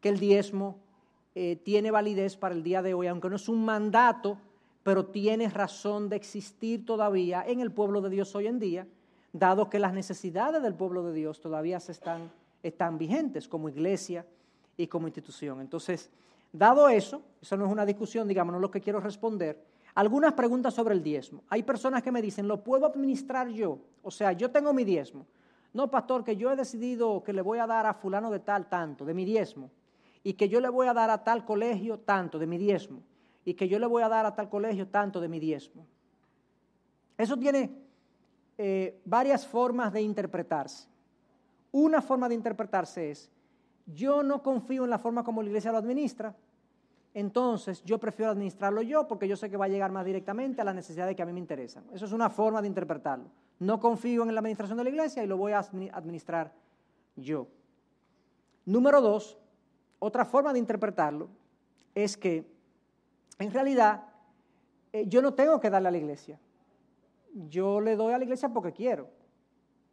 [0.00, 0.78] que el diezmo
[1.34, 4.38] eh, tiene validez para el día de hoy, aunque no es un mandato
[4.88, 8.86] pero tiene razón de existir todavía en el pueblo de Dios hoy en día,
[9.34, 12.30] dado que las necesidades del pueblo de Dios todavía se están,
[12.62, 14.24] están vigentes como iglesia
[14.78, 15.60] y como institución.
[15.60, 16.08] Entonces,
[16.54, 19.62] dado eso, eso no es una discusión, digamos, no es lo que quiero responder,
[19.98, 21.42] algunas preguntas sobre el diezmo.
[21.48, 23.80] Hay personas que me dicen, ¿lo puedo administrar yo?
[24.02, 25.26] O sea, yo tengo mi diezmo.
[25.72, 28.68] No, pastor, que yo he decidido que le voy a dar a fulano de tal
[28.68, 29.72] tanto, de mi diezmo
[30.22, 33.02] y que yo le voy a dar a tal colegio tanto de mi diezmo,
[33.44, 35.86] y que yo le voy a dar a tal colegio tanto de mi diezmo.
[37.16, 37.70] Eso tiene
[38.56, 40.86] eh, varias formas de interpretarse.
[41.72, 43.30] Una forma de interpretarse es,
[43.86, 46.36] yo no confío en la forma como la iglesia lo administra,
[47.18, 50.64] entonces yo prefiero administrarlo yo porque yo sé que va a llegar más directamente a
[50.64, 51.84] las necesidades que a mí me interesan.
[51.92, 53.26] Eso es una forma de interpretarlo.
[53.58, 56.52] No confío en la administración de la iglesia y lo voy a administrar
[57.16, 57.48] yo.
[58.66, 59.36] Número dos,
[59.98, 61.28] otra forma de interpretarlo
[61.94, 62.46] es que
[63.38, 64.04] en realidad
[64.92, 66.38] eh, yo no tengo que darle a la iglesia.
[67.48, 69.08] Yo le doy a la iglesia porque quiero.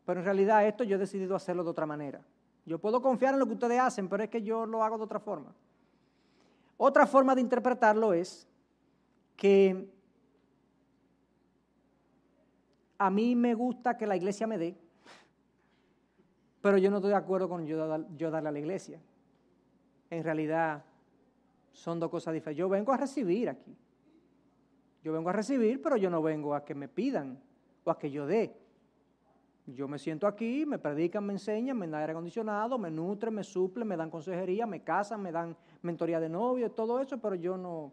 [0.05, 2.21] Pero en realidad esto yo he decidido hacerlo de otra manera.
[2.65, 5.03] Yo puedo confiar en lo que ustedes hacen, pero es que yo lo hago de
[5.03, 5.55] otra forma.
[6.78, 8.47] Otra forma de interpretarlo es
[9.36, 9.89] que
[12.97, 14.78] a mí me gusta que la iglesia me dé,
[16.61, 18.99] pero yo no estoy de acuerdo con yo, darle a la iglesia.
[20.09, 20.84] En realidad
[21.71, 22.59] son dos cosas diferentes.
[22.59, 23.78] Yo vengo a recibir aquí.
[25.03, 27.39] Yo vengo a recibir, pero yo no vengo a que me pidan
[27.84, 28.57] o a que yo dé.
[29.68, 33.43] Yo me siento aquí, me predican, me enseñan, me dan aire acondicionado, me nutren, me
[33.43, 37.57] suplen, me dan consejería, me casan, me dan mentoría de novio, todo eso, pero yo
[37.57, 37.91] no...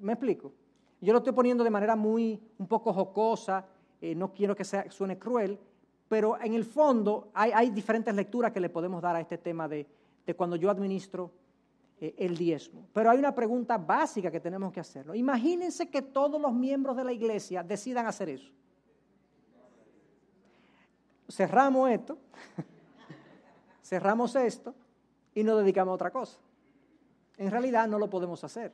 [0.00, 0.52] ¿Me explico?
[1.00, 3.66] Yo lo estoy poniendo de manera muy, un poco jocosa,
[4.00, 5.56] eh, no quiero que sea, suene cruel,
[6.08, 9.86] pero en el fondo hay, diferentes lecturas que le podemos dar a este tema de,
[10.36, 11.30] cuando yo administro
[12.00, 12.88] eh, el diezmo.
[12.92, 15.14] Pero hay una pregunta básica que tenemos que hacerlo.
[15.14, 18.50] Imagínense que todos los miembros de la iglesia decidan hacer eso
[21.28, 22.18] cerramos esto,
[23.82, 24.74] cerramos esto
[25.34, 26.38] y nos dedicamos a otra cosa.
[27.36, 28.72] En realidad no lo podemos hacer,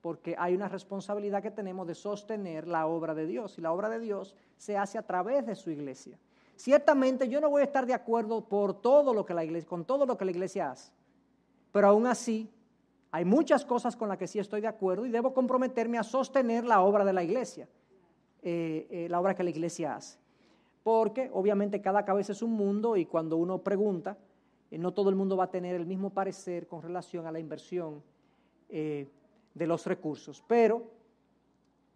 [0.00, 3.88] porque hay una responsabilidad que tenemos de sostener la obra de Dios, y la obra
[3.90, 6.18] de Dios se hace a través de su iglesia.
[6.56, 9.84] Ciertamente yo no voy a estar de acuerdo por todo lo que la iglesia, con
[9.84, 10.92] todo lo que la iglesia hace,
[11.72, 12.50] pero aún así
[13.10, 16.64] hay muchas cosas con las que sí estoy de acuerdo y debo comprometerme a sostener
[16.64, 17.68] la obra de la iglesia,
[18.42, 20.19] eh, eh, la obra que la iglesia hace
[20.82, 24.16] porque obviamente cada cabeza es un mundo y cuando uno pregunta,
[24.70, 27.40] eh, no todo el mundo va a tener el mismo parecer con relación a la
[27.40, 28.02] inversión
[28.68, 29.08] eh,
[29.54, 30.90] de los recursos, pero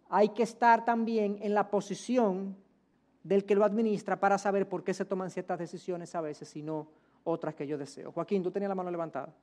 [0.09, 2.55] hay que estar también en la posición
[3.23, 6.61] del que lo administra para saber por qué se toman ciertas decisiones a veces y
[6.61, 6.87] no
[7.23, 8.11] otras que yo deseo.
[8.11, 9.33] Joaquín, tú tenías la mano levantada.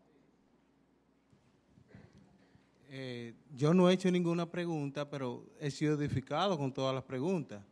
[2.88, 7.64] Eh, yo no he hecho ninguna pregunta, pero he sido edificado con todas las preguntas.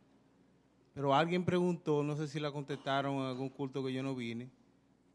[0.93, 4.49] Pero alguien preguntó, no sé si la contestaron en algún culto que yo no vine,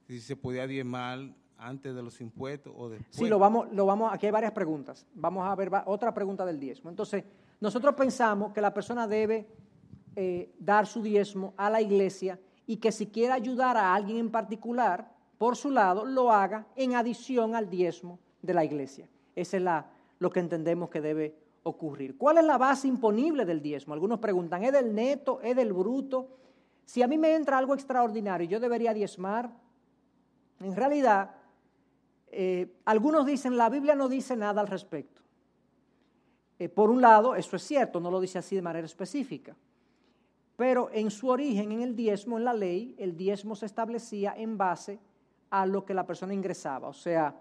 [0.07, 1.19] si se podía diezmar
[1.59, 3.17] antes de los impuestos o después.
[3.17, 5.07] Sí, lo vamos, lo vamos, aquí hay varias preguntas.
[5.15, 6.91] Vamos a ver otra pregunta del diezmo.
[6.91, 7.25] Entonces,
[7.61, 9.47] nosotros pensamos que la persona debe
[10.15, 14.31] eh, dar su diezmo a la iglesia y que si quiere ayudar a alguien en
[14.31, 19.09] particular, por su lado, lo haga en adición al diezmo de la iglesia.
[19.35, 21.35] Esa es la, lo que entendemos que debe
[21.67, 22.17] ocurrir.
[22.17, 23.93] ¿Cuál es la base imponible del diezmo?
[23.93, 25.41] Algunos preguntan, ¿es del neto?
[25.43, 26.29] ¿Es del bruto?
[26.85, 29.51] Si a mí me entra algo extraordinario, yo debería diezmar.
[30.61, 31.33] En realidad,
[32.29, 35.23] eh, algunos dicen, la Biblia no dice nada al respecto.
[36.61, 39.57] Eh, por un lado, eso es cierto, no lo dice así de manera específica.
[40.57, 44.57] Pero en su origen, en el diezmo, en la ley, el diezmo se establecía en
[44.57, 45.01] base
[45.51, 46.89] a lo que la persona ingresaba.
[46.89, 47.35] O sea,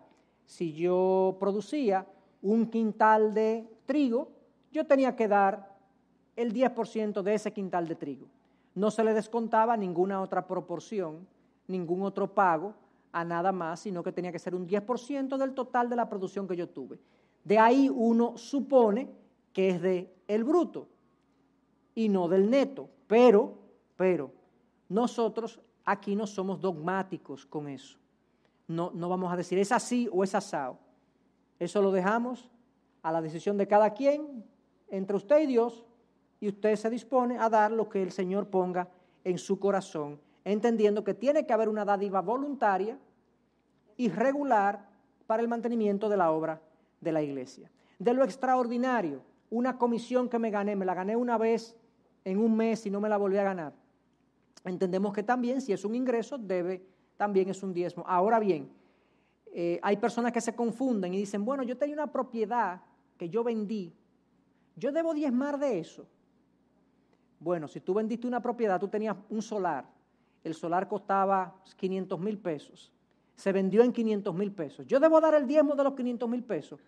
[0.46, 2.08] si yo producía
[2.42, 4.30] un quintal de trigo,
[4.72, 5.76] yo tenía que dar
[6.36, 8.28] el 10% de ese quintal de trigo.
[8.74, 11.26] No se le descontaba ninguna otra proporción,
[11.68, 12.74] ningún otro pago
[13.12, 16.48] a nada más, sino que tenía que ser un 10% del total de la producción
[16.48, 17.00] que yo tuve.
[17.44, 19.10] De ahí uno supone
[19.54, 20.88] que es de el bruto
[21.94, 22.90] y no del neto.
[23.08, 23.54] Pero,
[23.96, 24.32] pero,
[24.90, 27.98] nosotros aquí no somos dogmáticos con eso.
[28.68, 30.78] No, no vamos a decir es así o es asado.
[31.60, 32.50] Eso lo dejamos
[33.06, 34.44] a la decisión de cada quien,
[34.90, 35.86] entre usted y Dios,
[36.40, 38.90] y usted se dispone a dar lo que el Señor ponga
[39.24, 42.98] en su corazón, entendiendo que tiene que haber una dádiva voluntaria
[43.96, 44.90] y regular
[45.28, 46.60] para el mantenimiento de la obra
[47.00, 47.70] de la iglesia.
[48.00, 51.78] De lo extraordinario, una comisión que me gané, me la gané una vez
[52.24, 53.74] en un mes y no me la volví a ganar.
[54.64, 56.84] Entendemos que también, si es un ingreso, debe,
[57.18, 58.04] también es un diezmo.
[58.08, 58.68] Ahora bien,
[59.54, 62.82] eh, hay personas que se confunden y dicen, bueno, yo tenía una propiedad
[63.18, 63.94] que yo vendí,
[64.76, 66.06] yo debo diezmar de eso.
[67.40, 69.86] Bueno, si tú vendiste una propiedad, tú tenías un solar,
[70.44, 72.92] el solar costaba 500 mil pesos,
[73.36, 74.86] se vendió en 500 mil pesos.
[74.88, 76.80] ¿Yo debo dar el diezmo de los 500 mil pesos?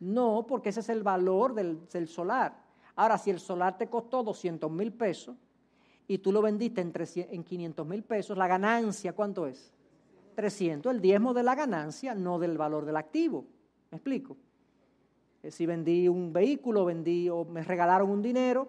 [0.00, 2.56] No, porque ese es el valor del, solar.
[2.96, 5.36] Ahora, si el solar te costó 200 mil pesos
[6.08, 6.92] y tú lo vendiste en,
[7.30, 9.72] en 500 mil pesos, la ganancia, ¿cuánto es?
[10.34, 13.44] 300, el diezmo de la ganancia, no del valor del activo.
[13.90, 14.36] ¿Me explico?
[15.42, 18.68] Eh, si vendí un vehículo, vendí o me regalaron un dinero,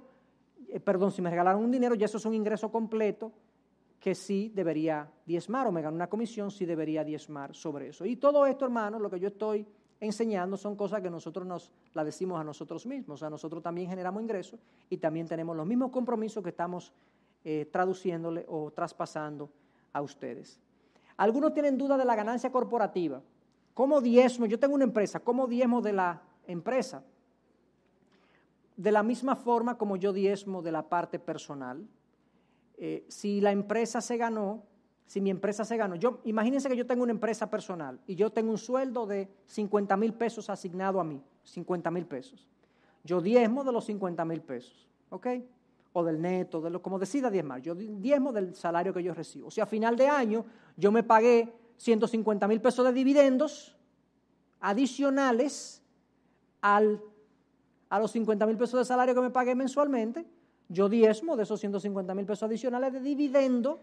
[0.69, 3.31] eh, perdón, si me regalaron un dinero, ya eso es un ingreso completo
[3.99, 8.05] que sí debería diezmar, o me gano una comisión, sí debería diezmar sobre eso.
[8.05, 9.65] Y todo esto, hermano, lo que yo estoy
[9.99, 13.15] enseñando son cosas que nosotros nos la decimos a nosotros mismos.
[13.15, 14.59] O sea, nosotros también generamos ingresos
[14.89, 16.91] y también tenemos los mismos compromisos que estamos
[17.43, 19.51] eh, traduciéndole o traspasando
[19.93, 20.59] a ustedes.
[21.17, 23.21] Algunos tienen duda de la ganancia corporativa.
[23.75, 24.47] ¿Cómo diezmo?
[24.47, 27.03] Yo tengo una empresa, ¿cómo diezmo de la empresa?
[28.75, 31.87] De la misma forma como yo diezmo de la parte personal.
[32.77, 34.63] Eh, si la empresa se ganó,
[35.05, 38.31] si mi empresa se ganó, yo, imagínense que yo tengo una empresa personal y yo
[38.31, 42.47] tengo un sueldo de 50 mil pesos asignado a mí, 50 mil pesos.
[43.03, 45.27] Yo diezmo de los 50 mil pesos, ¿ok?
[45.93, 47.61] O del neto, de lo, como decida diezmar.
[47.61, 49.47] Yo diezmo del salario que yo recibo.
[49.47, 50.45] O sea, a final de año
[50.77, 53.75] yo me pagué 150 mil pesos de dividendos
[54.61, 55.80] adicionales
[56.61, 57.01] al,
[57.89, 60.25] a los 50 mil pesos de salario que me pagué mensualmente
[60.71, 63.81] yo diezmo de esos 150 mil pesos adicionales de dividendo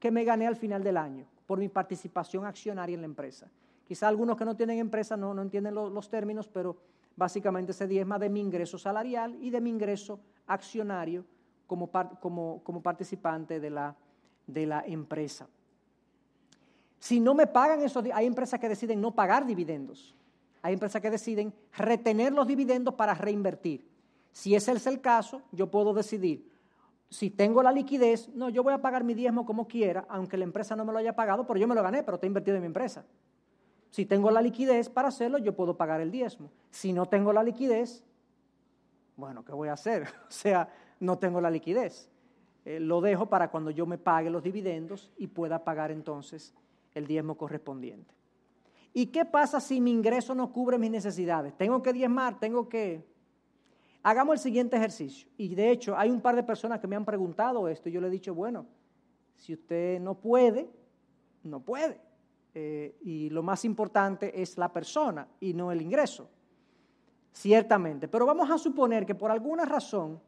[0.00, 3.48] que me gané al final del año por mi participación accionaria en la empresa.
[3.86, 6.76] Quizá algunos que no tienen empresa no, no entienden los términos, pero
[7.14, 10.18] básicamente se diezma de mi ingreso salarial y de mi ingreso
[10.48, 11.24] accionario
[11.68, 11.88] como,
[12.20, 13.94] como, como participante de la,
[14.46, 15.46] de la empresa.
[16.98, 20.16] Si no me pagan esos, hay empresas que deciden no pagar dividendos.
[20.64, 23.86] Hay empresas que deciden retener los dividendos para reinvertir.
[24.32, 26.50] Si ese es el caso, yo puedo decidir,
[27.10, 30.44] si tengo la liquidez, no, yo voy a pagar mi diezmo como quiera, aunque la
[30.44, 32.62] empresa no me lo haya pagado, pero yo me lo gané, pero he invertido en
[32.62, 33.04] mi empresa.
[33.90, 36.50] Si tengo la liquidez para hacerlo, yo puedo pagar el diezmo.
[36.70, 38.02] Si no tengo la liquidez,
[39.18, 40.08] bueno, ¿qué voy a hacer?
[40.28, 42.08] O sea, no tengo la liquidez.
[42.64, 46.54] Eh, lo dejo para cuando yo me pague los dividendos y pueda pagar entonces
[46.94, 48.14] el diezmo correspondiente.
[48.94, 51.54] ¿Y qué pasa si mi ingreso no cubre mis necesidades?
[51.58, 53.04] Tengo que diezmar, tengo que
[54.06, 55.26] Hagamos el siguiente ejercicio.
[55.38, 58.02] Y de hecho, hay un par de personas que me han preguntado esto y yo
[58.02, 58.66] le he dicho, bueno,
[59.34, 60.68] si usted no puede,
[61.42, 61.98] no puede.
[62.54, 66.28] Eh, y lo más importante es la persona y no el ingreso.
[67.32, 68.06] Ciertamente.
[68.06, 70.20] Pero vamos a suponer que por alguna razón,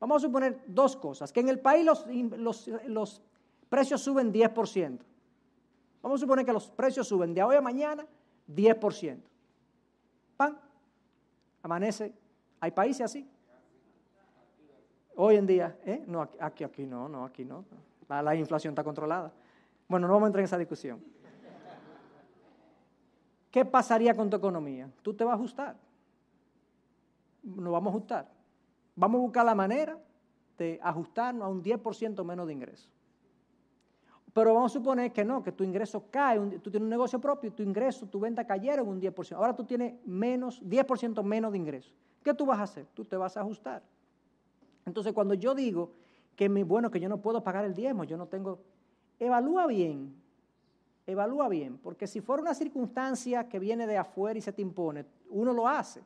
[0.00, 3.20] vamos a suponer dos cosas, que en el país los, los, los
[3.68, 5.00] precios suben 10%.
[6.02, 8.06] Vamos a suponer que los precios suben de hoy a mañana
[8.48, 9.20] 10%.
[10.36, 10.58] Pan,
[11.62, 12.14] amanece
[12.60, 13.28] hay países así.
[15.16, 16.04] Hoy en día, ¿eh?
[16.06, 17.64] No, aquí, aquí no, no, aquí no.
[18.08, 19.32] La, inflación está controlada.
[19.88, 21.02] Bueno, no vamos a entrar en esa discusión.
[23.50, 24.90] ¿Qué pasaría con tu economía?
[25.02, 25.76] Tú te vas a ajustar.
[27.42, 28.28] Nos vamos a ajustar.
[28.94, 29.98] Vamos a buscar la manera
[30.56, 32.88] de ajustarnos a un 10% menos de ingreso.
[34.38, 37.48] Pero vamos a suponer que no, que tu ingreso cae, tú tienes un negocio propio
[37.48, 39.32] y tu ingreso, tu venta cayeron un 10%.
[39.32, 41.92] Ahora tú tienes menos, 10% menos de ingreso.
[42.22, 42.86] ¿Qué tú vas a hacer?
[42.94, 43.82] Tú te vas a ajustar.
[44.86, 45.90] Entonces, cuando yo digo
[46.36, 48.60] que, mi, bueno, que yo no puedo pagar el diezmo, yo no tengo,
[49.18, 50.14] evalúa bien,
[51.04, 55.04] evalúa bien, porque si fuera una circunstancia que viene de afuera y se te impone,
[55.30, 56.00] uno lo hace.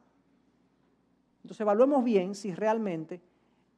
[1.43, 3.21] Entonces, evaluemos bien si realmente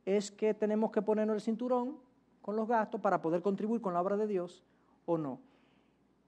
[0.05, 2.04] es que tenemos que ponernos el cinturón
[2.45, 4.63] con los gastos para poder contribuir con la obra de Dios
[5.07, 5.41] o no.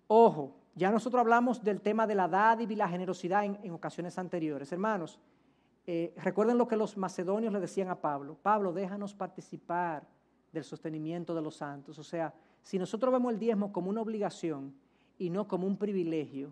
[0.09, 4.73] Ojo, ya nosotros hablamos del tema de la dádiva y la generosidad en ocasiones anteriores.
[4.73, 5.21] Hermanos,
[5.87, 10.05] eh, recuerden lo que los macedonios le decían a Pablo, Pablo, déjanos participar
[10.53, 11.99] del sostenimiento de los santos.
[11.99, 14.75] O sea, si nosotros vemos el diezmo como una obligación
[15.19, 16.51] y no como un privilegio,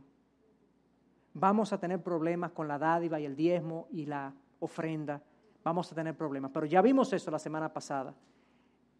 [1.32, 5.22] vamos a tener problemas con la dádiva y el diezmo y la ofrenda,
[5.64, 6.50] vamos a tener problemas.
[6.52, 8.14] Pero ya vimos eso la semana pasada.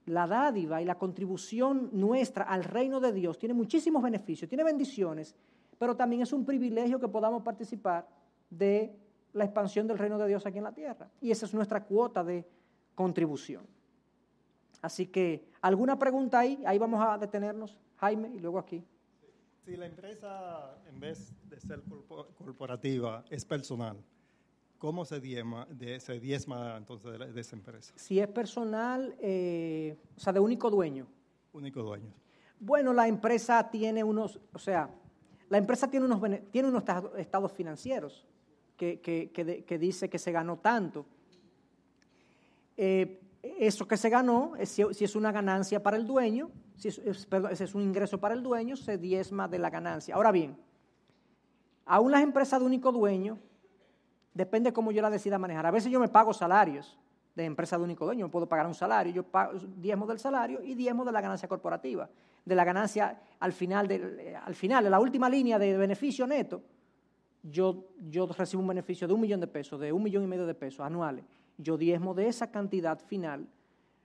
[0.06, 5.34] La dádiva y la contribución nuestra al reino de Dios tiene muchísimos beneficios, tiene bendiciones,
[5.78, 8.06] pero también es un privilegio que podamos participar
[8.50, 8.94] de
[9.32, 11.10] la expansión del reino de Dios aquí en la tierra.
[11.20, 12.46] Y esa es nuestra cuota de
[12.94, 13.66] contribución.
[14.82, 16.62] Así que, ¿alguna pregunta ahí?
[16.66, 18.84] Ahí vamos a detenernos, Jaime, y luego aquí.
[19.64, 21.82] Si la empresa, en vez de ser
[22.36, 23.96] corporativa, es personal,
[24.84, 25.66] ¿cómo se diezma,
[25.98, 27.94] se diezma entonces de, esa empresa?
[27.96, 31.06] Si es personal, eh, o sea, de único dueño.
[31.54, 32.12] Único dueño.
[32.60, 34.90] Bueno, la empresa tiene unos, o sea,
[35.48, 36.20] la empresa tiene unos,
[36.50, 36.84] tiene unos
[37.16, 38.26] estados financieros
[38.76, 41.06] que, dice que se ganó tanto.
[42.76, 47.52] Eh, eso que se ganó, si, es una ganancia para el dueño, si es, perdón,
[47.52, 50.14] es un ingreso para el dueño, se diezma de la ganancia.
[50.14, 50.58] Ahora bien,
[51.86, 53.38] aún las empresas de único dueño,
[54.34, 55.64] depende cómo yo la decida manejar.
[55.66, 56.98] A veces yo me pago salarios
[57.34, 60.74] de empresa de único dueño, puedo pagar un salario, yo pago diezmo del salario y
[60.74, 62.08] diezmo de la ganancia corporativa.
[62.44, 66.62] de la ganancia al final, de, al final, en la última línea de beneficio neto,
[67.42, 70.46] yo, yo recibo un beneficio de un millón de pesos, de un millón y medio
[70.46, 71.24] de pesos anuales.
[71.56, 73.46] Yo diezmo de esa cantidad final.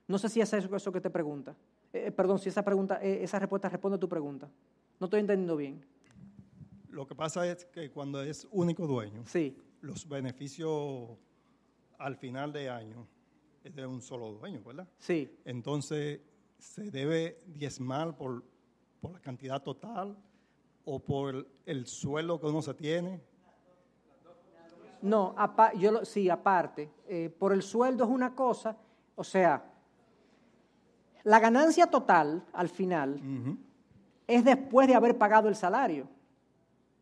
[0.08, 1.56] No sé si es eso, eso que te pregunta.
[1.94, 4.50] Eh, eh, perdón, si esa, pregunta, eh, esa respuesta responde a tu pregunta.
[5.00, 5.84] No estoy entendiendo bien.
[6.90, 9.56] Lo que pasa es que cuando es único dueño, sí.
[9.82, 11.18] Los beneficios
[11.98, 13.08] al final de año
[13.64, 14.88] es de un solo dueño, ¿verdad?
[14.98, 15.30] Sí.
[15.46, 16.22] Entonces,
[16.58, 18.44] ¿se debe diezmar por,
[19.02, 20.18] por la cantidad total
[20.86, 23.22] o por el, suelo que uno se tiene?
[25.02, 25.36] No,
[25.78, 26.90] yo sí, aparte.
[27.38, 28.76] por el sueldo es una cosa,
[29.16, 29.64] o sea,
[31.24, 33.22] la ganancia total al final
[34.28, 36.08] es después de haber pagado el salario.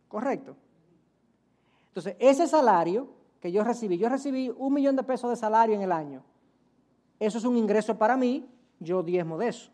[0.07, 0.55] ¿Correcto?
[1.97, 3.07] Entonces, ese salario
[3.39, 6.21] que yo recibí, yo recibí un millón de pesos de salario en el año.
[7.19, 8.47] Eso es un ingreso para mí,
[8.79, 9.71] yo diezmo de eso.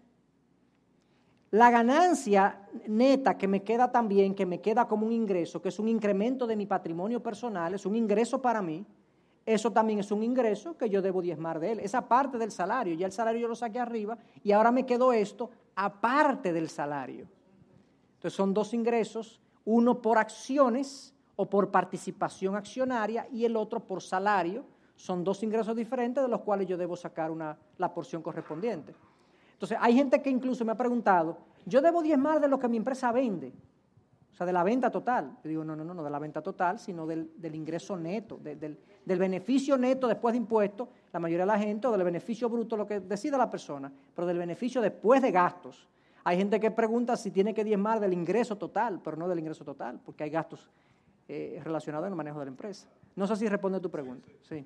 [1.51, 5.79] La ganancia neta que me queda también, que me queda como un ingreso, que es
[5.79, 8.85] un incremento de mi patrimonio personal, es un ingreso para mí,
[9.45, 11.79] eso también es un ingreso que yo debo diezmar de él.
[11.81, 15.11] Esa parte del salario, ya el salario yo lo saqué arriba y ahora me quedó
[15.11, 17.27] esto aparte del salario.
[18.13, 24.01] Entonces son dos ingresos, uno por acciones o por participación accionaria y el otro por
[24.01, 24.65] salario.
[24.95, 28.93] Son dos ingresos diferentes de los cuales yo debo sacar una, la porción correspondiente.
[29.53, 32.77] Entonces hay gente que incluso me ha preguntado, yo debo diezmar de lo que mi
[32.77, 33.53] empresa vende.
[34.31, 35.37] O sea, de la venta total.
[35.43, 38.59] Yo digo, no, no, no, no de la venta total, sino del, ingreso neto, del,
[39.05, 42.75] del, beneficio neto después de impuestos, la mayoría de la gente, o del beneficio bruto,
[42.75, 45.87] lo que decida la persona, pero del beneficio después de gastos.
[46.23, 49.63] Hay gente que pregunta si tiene que diezmar del ingreso total, pero no del ingreso
[49.63, 50.67] total, porque hay gastos
[51.27, 52.87] eh, relacionados en el manejo de la empresa.
[53.15, 54.27] No sé si responde a tu pregunta.
[54.47, 54.65] Sí.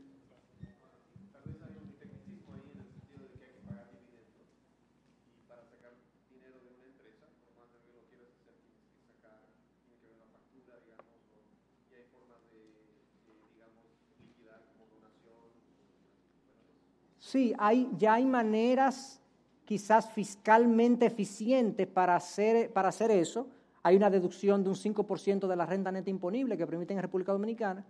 [17.20, 19.20] Sí, hay, ya hay maneras
[19.66, 23.50] quizás fiscalmente eficientes para hacer, para hacer eso.
[23.88, 27.32] Hay una deducción de un 5% de la renta neta imponible que permite en República
[27.32, 27.86] Dominicana,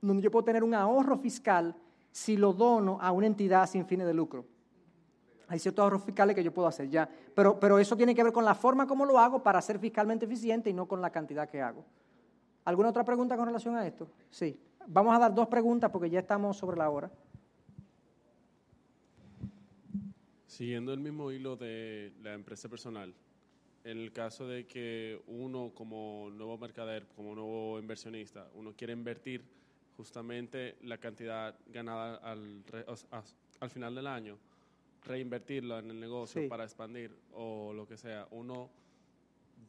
[0.00, 1.74] donde yo puedo tener un ahorro fiscal
[2.12, 4.46] si lo dono a una entidad sin fines de lucro.
[5.48, 8.32] Hay ciertos ahorros fiscales que yo puedo hacer ya, pero, pero eso tiene que ver
[8.32, 11.48] con la forma como lo hago para ser fiscalmente eficiente y no con la cantidad
[11.48, 11.84] que hago.
[12.64, 14.08] ¿Alguna otra pregunta con relación a esto?
[14.30, 14.56] Sí.
[14.86, 17.10] Vamos a dar dos preguntas porque ya estamos sobre la hora.
[20.46, 23.12] Siguiendo el mismo hilo de la empresa personal,
[23.86, 29.44] el caso de que uno como nuevo mercader, como nuevo inversionista, uno quiere invertir
[29.96, 32.64] justamente la cantidad ganada al,
[33.60, 34.38] al final del año,
[35.04, 38.70] reinvertirla en el negocio para expandir o lo que sea, uno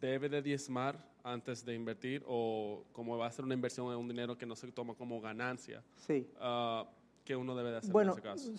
[0.01, 4.07] debe de diezmar antes de invertir o como va a ser una inversión en un
[4.07, 6.28] dinero que no se toma como ganancia, sí.
[6.39, 6.86] Uh,
[7.24, 8.51] ¿qué uno debe de hacer en ese caso?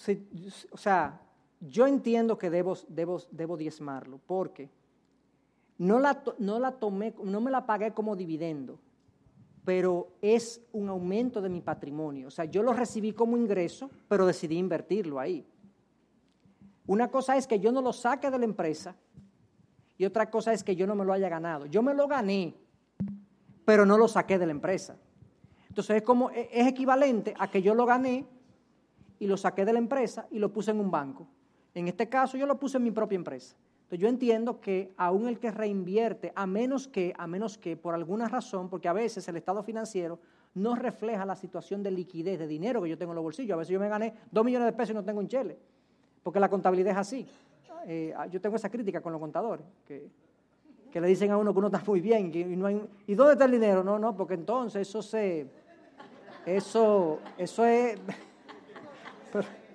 [0.70, 1.20] O sea,
[1.61, 4.70] yo entiendo que debo, debo, debo diezmarlo, porque
[5.78, 8.78] no la, no la tomé, no me la pagué como dividendo,
[9.64, 12.28] pero es un aumento de mi patrimonio.
[12.28, 15.46] O sea, yo lo recibí como ingreso, pero decidí invertirlo ahí.
[16.86, 18.96] Una cosa es que yo no lo saque de la empresa
[19.98, 21.66] y otra cosa es que yo no me lo haya ganado.
[21.66, 22.54] Yo me lo gané,
[23.64, 24.96] pero no lo saqué de la empresa.
[25.68, 28.26] Entonces es como es equivalente a que yo lo gané
[29.18, 31.28] y lo saqué de la empresa y lo puse en un banco.
[31.74, 33.55] En este caso yo lo puse en mi propia empresa.
[33.89, 37.94] Entonces yo entiendo que aún el que reinvierte, a menos que, a menos que por
[37.94, 40.19] alguna razón, porque a veces el estado financiero
[40.52, 43.55] no refleja la situación de liquidez, de dinero que yo tengo en los bolsillos.
[43.55, 45.56] A veces yo me gané dos millones de pesos y no tengo un chele,
[46.23, 47.27] porque la contabilidad es así.
[47.86, 50.10] Eh, yo tengo esa crítica con los contadores, que,
[51.01, 53.47] le dicen a uno que uno está muy bien y, no hay, ¿y dónde está
[53.47, 53.82] el dinero?
[53.82, 55.47] No, no, porque entonces eso se,
[56.44, 57.98] eso, eso es...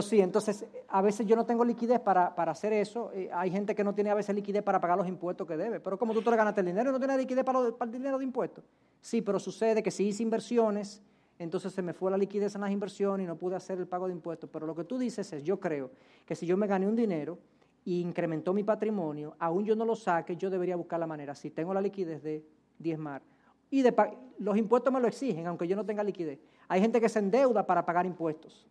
[0.00, 3.10] sí, entonces a veces yo no tengo liquidez para, hacer eso.
[3.12, 5.80] Eh, hay gente que no tiene a veces liquidez para pagar los impuestos que debe.
[5.80, 8.18] Pero como tú te le ganaste el dinero y no tienes liquidez para, el dinero
[8.18, 8.64] de impuestos.
[9.00, 11.02] Sí, pero sucede que si hice inversiones,
[11.38, 14.06] entonces se me fue la liquidez en las inversiones y no pude hacer el pago
[14.06, 14.48] de impuestos.
[14.52, 15.90] Pero lo que tú dices es, yo creo
[16.24, 17.38] que si yo me gané un dinero
[17.84, 21.50] y incrementó mi patrimonio, aún yo no lo saque, yo debería buscar la manera, si
[21.50, 22.44] tengo la liquidez de
[22.78, 23.22] diezmar.
[23.68, 23.92] Y de,
[24.38, 26.38] los impuestos me lo exigen, aunque yo no tenga liquidez.
[26.68, 28.68] Hay gente que se endeuda para pagar impuestos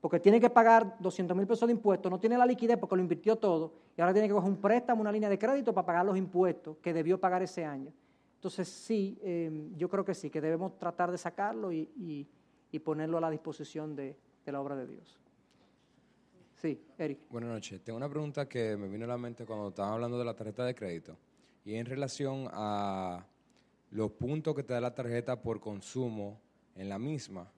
[0.00, 3.02] porque tiene que pagar 200 mil pesos de impuestos, no tiene la liquidez porque lo
[3.02, 6.06] invirtió todo, y ahora tiene que coger un préstamo, una línea de crédito para pagar
[6.06, 7.92] los impuestos que debió pagar ese año.
[8.36, 12.26] Entonces sí, em, yo creo que sí, que debemos tratar de sacarlo y,
[12.82, 14.16] ponerlo a la disposición de,
[14.46, 15.20] la obra de Dios.
[16.56, 17.20] Sí, Eric.
[17.30, 17.82] Buenas noches.
[17.82, 20.64] Tengo una pregunta que me vino a la mente cuando estaban hablando de la tarjeta
[20.64, 21.16] de crédito
[21.64, 23.26] y en relación a
[23.90, 26.40] los puntos que te da la tarjeta por consumo
[26.74, 27.50] en la misma,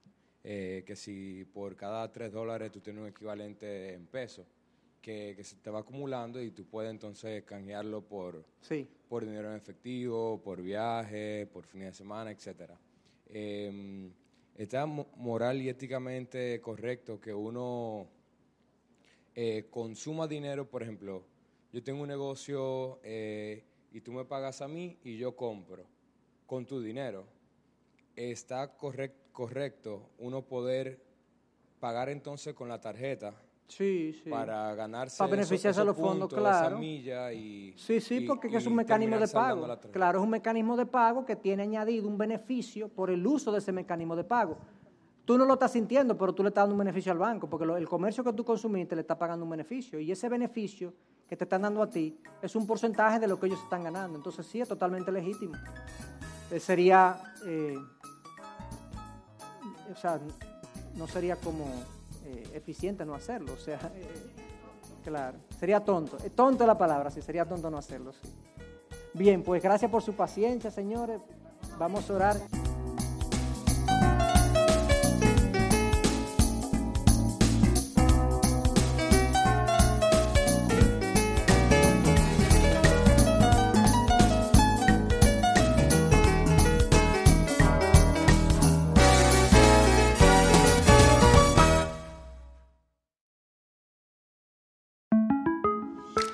[0.45, 4.47] eh, que si por cada 3 dólares tú tienes un equivalente en pesos,
[5.01, 8.45] que, se te va acumulando y tú puedes entonces canjearlo por,
[9.09, 12.79] por dinero en efectivo, por viaje, por fin de semana, etcétera.
[13.27, 14.11] Eh,
[14.57, 18.07] ¿Está moral y éticamente correcto que uno
[19.35, 20.69] eh, consuma dinero?
[20.69, 21.25] Por ejemplo,
[21.73, 25.87] yo tengo un negocio eh, y tú me pagas a mí y yo compro
[26.47, 27.27] con tu dinero.
[28.17, 31.03] ¿Está correcto uno poder
[31.81, 33.35] pagar entonces con la tarjeta?
[33.69, 34.29] Sí, sí.
[34.29, 36.83] Para ganarse para beneficiarse los fondos, claro.
[36.83, 39.67] y, sí, sí, porque es un mecanismo de pago.
[39.91, 43.59] Claro, es un mecanismo de pago que tiene añadido un beneficio por el uso de
[43.59, 44.59] ese mecanismo de pago.
[45.25, 47.65] Tú no lo estás sintiendo, pero tú le estás dando un beneficio al banco, porque
[47.65, 50.93] el comercio que tú consumiste le está pagando un beneficio y ese beneficio
[51.29, 54.19] que te están dando a ti es un porcentaje de lo que ellos están ganando.
[54.19, 55.55] Entonces sí, es totalmente legítimo.
[56.51, 57.17] Eh, sería,
[57.47, 57.79] eh,
[59.93, 60.21] o sea,
[60.97, 61.67] no sería como
[62.25, 63.53] eh, eficiente no hacerlo.
[63.53, 63.79] O sea,
[65.05, 66.17] claro, sería tonto.
[66.35, 68.13] tonto es la palabra, sí, sería tonto no hacerlo.
[69.15, 71.21] Bien, pues gracias por su paciencia, señores.
[71.79, 72.62] Vamos a orar.